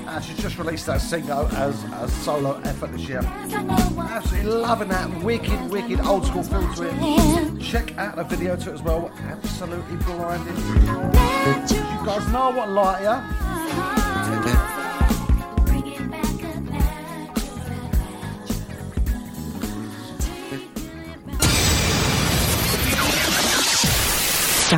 And 0.08 0.24
she's 0.24 0.38
just 0.38 0.58
released 0.58 0.86
that 0.86 1.02
single 1.02 1.46
as 1.58 1.84
a 1.84 2.08
solo 2.08 2.58
effort 2.62 2.94
this 2.94 3.02
year. 3.02 3.22
Absolutely 3.22 4.50
loving 4.50 4.88
that 4.88 5.24
wicked, 5.24 5.70
wicked 5.70 6.00
old 6.02 6.26
school 6.26 6.44
feel 6.44 6.74
to 6.76 6.84
it. 6.84 7.62
Check 7.62 7.98
out 7.98 8.16
the 8.16 8.24
video 8.24 8.56
to 8.56 8.70
it 8.70 8.74
as 8.76 8.82
well. 8.82 9.12
Absolutely 9.20 9.98
blinding. 9.98 10.56
You 10.56 12.06
guys 12.06 12.26
know 12.32 12.52
what 12.52 12.70
light 12.70 13.04
ya? 13.04 13.22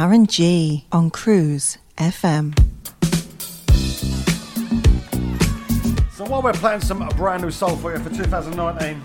Darren 0.01 0.25
G 0.27 0.87
on 0.91 1.11
Cruise 1.11 1.77
FM. 1.95 2.57
So 6.11 6.25
while 6.25 6.41
we're 6.41 6.53
playing 6.53 6.81
some 6.81 7.07
brand 7.09 7.43
new 7.43 7.51
soul 7.51 7.75
for 7.75 7.95
you 7.95 7.99
for 7.99 8.09
2019, 8.09 9.03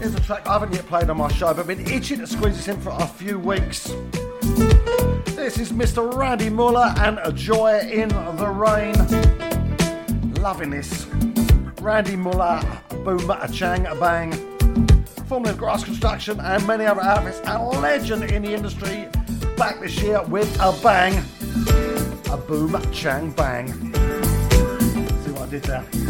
here's 0.00 0.14
a 0.14 0.20
track 0.20 0.48
I 0.48 0.54
haven't 0.54 0.72
yet 0.72 0.86
played 0.86 1.10
on 1.10 1.18
my 1.18 1.30
show, 1.30 1.52
but 1.52 1.66
been 1.66 1.86
itching 1.86 2.20
to 2.20 2.26
squeeze 2.26 2.56
this 2.56 2.68
in 2.68 2.80
for 2.80 2.94
a 2.98 3.06
few 3.06 3.38
weeks. 3.38 3.92
This 5.36 5.58
is 5.58 5.70
Mr. 5.70 6.14
Randy 6.14 6.48
Muller 6.48 6.94
and 7.00 7.20
A 7.22 7.30
Joy 7.30 7.80
in 7.80 8.08
the 8.08 8.48
Rain. 8.48 8.94
Loving 10.36 10.70
this. 10.70 11.04
Randy 11.82 12.16
Muller, 12.16 12.62
Boom 13.04 13.30
a 13.30 13.46
Chang 13.52 13.84
a 13.84 13.94
Bang. 13.96 14.32
Formerly 15.26 15.50
of 15.50 15.58
Brass 15.58 15.84
Construction 15.84 16.40
and 16.40 16.66
many 16.66 16.86
other 16.86 17.02
outfits. 17.02 17.42
A 17.44 17.62
legend 17.62 18.24
in 18.30 18.40
the 18.40 18.54
industry. 18.54 19.06
Back 19.58 19.80
this 19.80 20.00
year 20.00 20.22
with 20.22 20.56
a 20.60 20.72
bang. 20.84 21.14
A 22.30 22.36
boom 22.36 22.80
chang 22.92 23.32
bang. 23.32 23.66
See 23.66 25.32
what 25.32 25.42
I 25.42 25.46
did 25.50 25.64
there? 25.64 26.07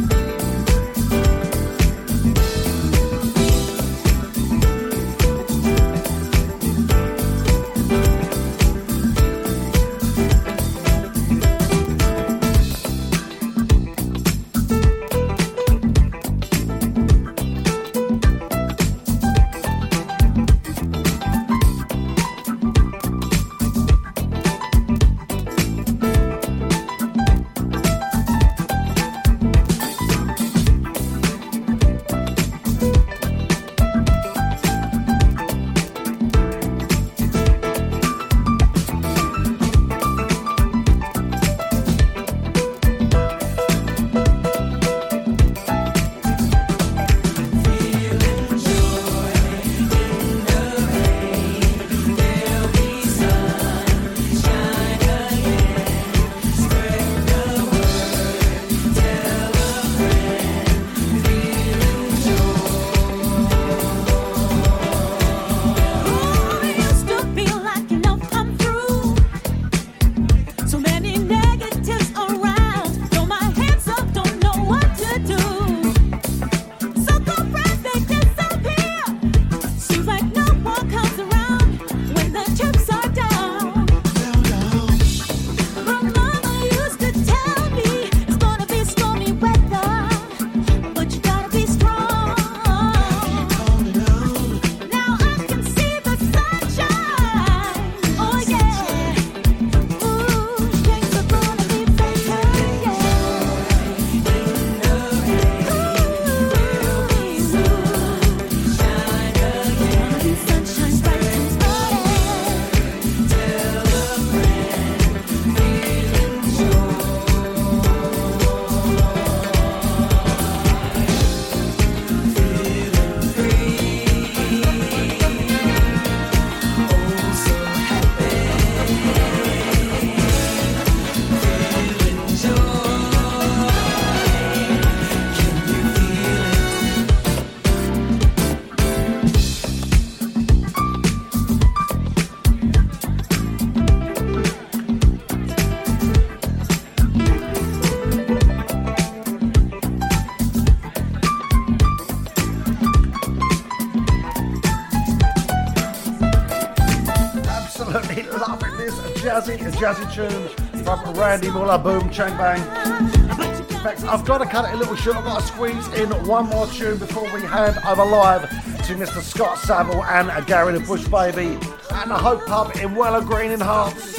Jazzy, 159.79 160.07
jazzy 160.07 160.73
tune 160.73 160.85
from 160.85 161.15
Randy 161.15 161.51
Muller, 161.51 161.79
Boom 161.79 162.11
Chang 162.11 162.37
Bang. 162.37 162.59
In 162.59 163.79
fact, 163.79 164.03
I've 164.03 164.25
got 164.25 164.39
to 164.39 164.47
cut 164.47 164.69
it 164.69 164.75
a 164.75 164.77
little 164.77 164.97
short. 164.97 165.17
I've 165.17 165.25
got 165.25 165.41
to 165.41 165.47
squeeze 165.47 165.87
in 165.95 166.11
one 166.27 166.47
more 166.47 166.67
tune 166.67 166.99
before 166.99 167.33
we 167.33 167.43
hand 167.43 167.79
over 167.87 168.05
live 168.05 168.43
to 168.51 168.95
Mr. 168.97 169.21
Scott 169.21 169.57
Saville 169.59 170.03
and 170.03 170.47
Gary 170.49 170.73
the 170.73 170.81
Bush 170.81 171.07
Baby 171.07 171.61
and 171.93 172.11
the 172.11 172.19
Hope 172.19 172.45
Pub 172.47 172.75
in 172.75 172.97
Welham 172.97 173.25
Green 173.25 173.53
in 173.53 173.61
Herts, 173.61 174.19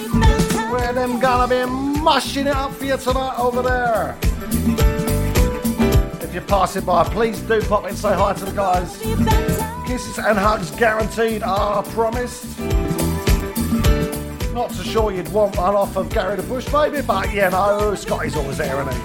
where 0.72 0.94
them 0.94 1.19
gonna 1.19 1.49
be 1.49 1.69
mushing 1.99 2.48
it 2.48 2.56
up 2.56 2.72
for 2.72 2.86
you 2.86 2.95
tonight 2.95 3.38
over 3.38 3.61
there. 3.61 4.18
If 6.22 6.34
you're 6.34 6.44
passing 6.44 6.86
by, 6.86 7.03
please 7.03 7.41
do 7.41 7.61
pop 7.64 7.84
in 7.84 7.90
and 7.90 7.98
say 7.98 8.14
hi 8.14 8.31
to 8.31 8.45
the 8.45 8.52
guys. 8.53 8.98
Kisses 9.86 10.19
and 10.19 10.38
hugs 10.38 10.72
guaranteed, 10.72 11.44
I 11.44 11.84
promise. 11.90 12.89
Not 14.53 14.71
so 14.71 14.84
sure 14.84 15.11
you'd 15.11 15.31
want 15.31 15.55
one 15.57 15.76
off 15.76 15.95
of 15.95 16.09
Gary 16.09 16.35
the 16.35 16.43
Bush 16.43 16.67
maybe, 16.73 17.01
but 17.01 17.34
you 17.34 17.49
know, 17.49 17.95
Scotty's 17.95 18.35
always 18.35 18.57
there, 18.57 18.81
isn't 18.81 18.93
he? 18.93 18.99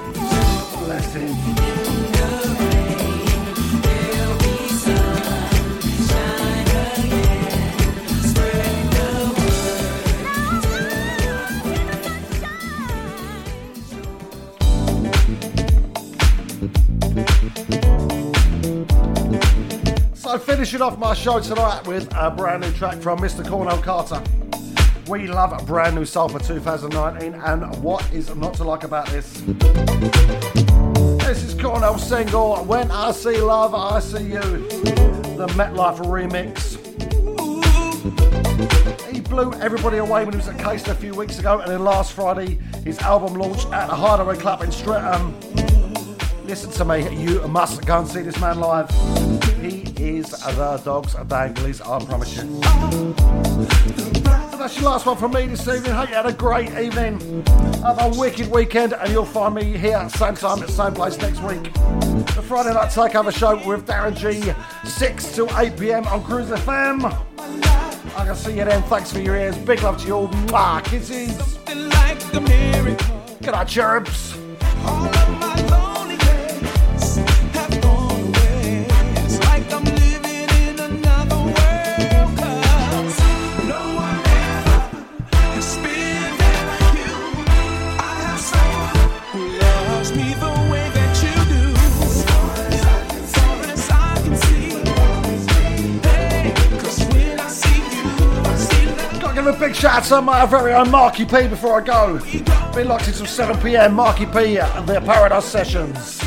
Bless 0.84 1.14
him. 1.14 1.34
So 20.14 20.38
finishing 20.38 20.80
off 20.80 20.98
my 20.98 21.14
show 21.14 21.38
tonight 21.38 21.86
with 21.86 22.08
a 22.16 22.30
brand 22.30 22.62
new 22.62 22.72
track 22.72 22.96
from 22.96 23.18
Mr. 23.20 23.46
Cornell 23.46 23.78
Carter. 23.78 24.20
We 25.06 25.26
love 25.26 25.52
a 25.52 25.62
brand 25.64 25.96
new 25.96 26.06
soul 26.06 26.30
for 26.30 26.38
2019, 26.38 27.34
and 27.34 27.82
what 27.82 28.10
is 28.10 28.34
not 28.34 28.54
to 28.54 28.64
like 28.64 28.84
about 28.84 29.06
this? 29.08 29.42
This 31.20 31.44
is 31.44 31.54
Cornell 31.60 31.98
single, 31.98 32.56
When 32.64 32.90
I 32.90 33.12
See 33.12 33.36
Love, 33.36 33.74
I 33.74 34.00
See 34.00 34.22
You. 34.22 34.40
The 35.36 35.46
MetLife 35.56 35.98
remix. 36.06 36.78
He 39.12 39.20
blew 39.20 39.52
everybody 39.54 39.98
away 39.98 40.24
when 40.24 40.32
he 40.32 40.38
was 40.38 40.48
at 40.48 40.58
Case 40.58 40.88
a 40.88 40.94
few 40.94 41.12
weeks 41.14 41.38
ago, 41.38 41.60
and 41.60 41.70
then 41.70 41.84
last 41.84 42.12
Friday, 42.12 42.58
his 42.82 42.98
album 43.00 43.34
launched 43.34 43.66
at 43.72 43.88
the 43.88 43.94
Hideaway 43.94 44.38
Club 44.38 44.62
in 44.62 44.72
Streatham. 44.72 45.38
Listen 46.46 46.70
to 46.70 46.84
me, 46.86 47.14
you 47.22 47.46
must 47.46 47.84
go 47.84 47.98
and 47.98 48.08
see 48.08 48.22
this 48.22 48.40
man 48.40 48.58
live. 48.58 48.88
He 49.60 49.82
is 49.98 50.30
the 50.30 50.80
dog's 50.82 51.14
danglies, 51.14 51.82
I 51.86 52.02
promise 52.06 52.36
you. 52.36 54.23
That's 54.64 54.80
your 54.80 54.90
last 54.92 55.04
one 55.04 55.18
from 55.18 55.32
me 55.32 55.46
this 55.46 55.68
evening. 55.68 55.92
Hope 55.92 56.08
you 56.08 56.14
had 56.14 56.24
a 56.24 56.32
great 56.32 56.70
evening. 56.70 57.20
Have 57.82 58.00
a 58.00 58.18
wicked 58.18 58.50
weekend, 58.50 58.94
and 58.94 59.12
you'll 59.12 59.26
find 59.26 59.54
me 59.54 59.76
here 59.76 59.98
at 59.98 60.10
same 60.10 60.36
time 60.36 60.62
at 60.62 60.70
same 60.70 60.94
place 60.94 61.18
next 61.18 61.42
week. 61.42 61.70
The 61.74 62.42
Friday 62.42 62.72
Night 62.72 62.88
Takeover 62.88 63.30
show 63.30 63.56
with 63.68 63.86
Darren 63.86 64.16
G, 64.16 64.54
6 64.88 65.34
to 65.34 65.60
8 65.60 65.78
pm 65.78 66.06
on 66.06 66.24
Cruise 66.24 66.48
FM. 66.48 67.04
I 68.16 68.24
can 68.24 68.34
see 68.34 68.56
you 68.56 68.64
then. 68.64 68.82
Thanks 68.84 69.12
for 69.12 69.20
your 69.20 69.36
ears. 69.36 69.58
Big 69.58 69.82
love 69.82 70.00
to 70.00 70.06
you 70.06 70.14
all. 70.14 70.28
Mwah, 70.28 70.82
kisses. 70.82 71.58
Good 71.66 73.52
night, 73.52 73.68
cherubs. 73.68 74.34
Give 99.44 99.54
a 99.54 99.58
big 99.58 99.74
shout 99.74 99.96
out 99.96 100.04
to 100.04 100.22
my 100.22 100.46
very 100.46 100.72
own 100.72 100.90
Marky 100.90 101.24
P 101.24 101.46
before 101.48 101.80
I 101.80 101.84
go. 101.84 102.18
Been 102.74 102.88
locked 102.88 103.08
until 103.08 103.26
7 103.26 103.60
pm. 103.60 103.94
Marky 103.94 104.26
P 104.26 104.58
and 104.58 104.86
the 104.86 105.00
Paradise 105.00 105.44
Sessions. 105.44 106.20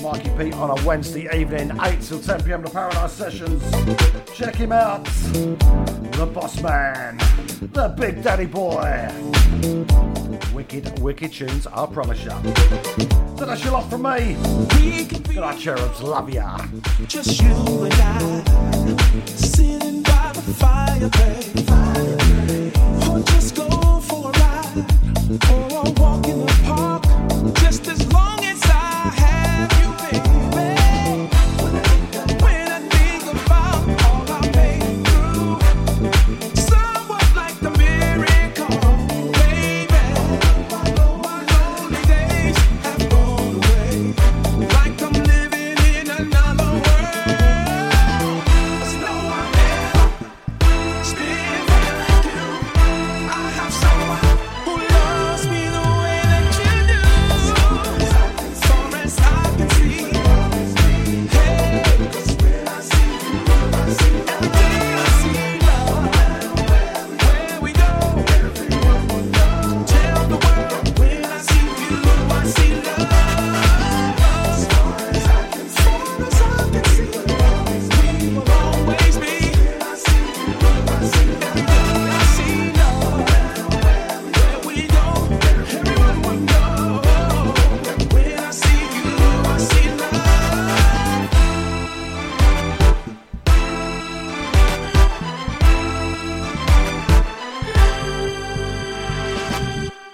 Marky 0.00 0.30
P 0.36 0.52
on 0.52 0.78
a 0.78 0.84
Wednesday 0.86 1.28
evening, 1.38 1.72
8 1.80 2.00
till 2.00 2.20
10 2.20 2.44
pm, 2.44 2.62
the 2.62 2.70
Paradise 2.70 3.12
Sessions. 3.12 3.62
Check 4.34 4.54
him 4.54 4.72
out. 4.72 5.04
The 5.04 6.30
Boss 6.32 6.60
Man. 6.62 7.18
The 7.72 7.94
Big 7.96 8.22
Daddy 8.22 8.46
Boy 8.46 10.17
wicked, 10.58 10.98
wicked 10.98 11.32
tunes, 11.32 11.68
I 11.68 11.86
promise 11.86 12.24
ya. 12.24 12.42
So 13.36 13.46
that's 13.46 13.62
your 13.62 13.74
lot 13.74 13.88
from 13.88 14.02
me. 14.02 14.34
Good 15.22 15.36
night, 15.36 15.60
cherubs. 15.60 16.02
Love 16.02 16.30
ya. 16.30 16.58
Just 17.06 17.40
you 17.40 17.84
and 17.84 17.94
I, 17.94 18.42
sitting 19.26 20.02
by 20.02 20.32
the 20.34 20.40
fire, 20.58 21.08
babe. 21.10 21.68
Or 23.08 23.20
just 23.30 23.54
go 23.54 23.68
for 24.00 24.30
a 24.30 24.38
ride. 24.40 25.57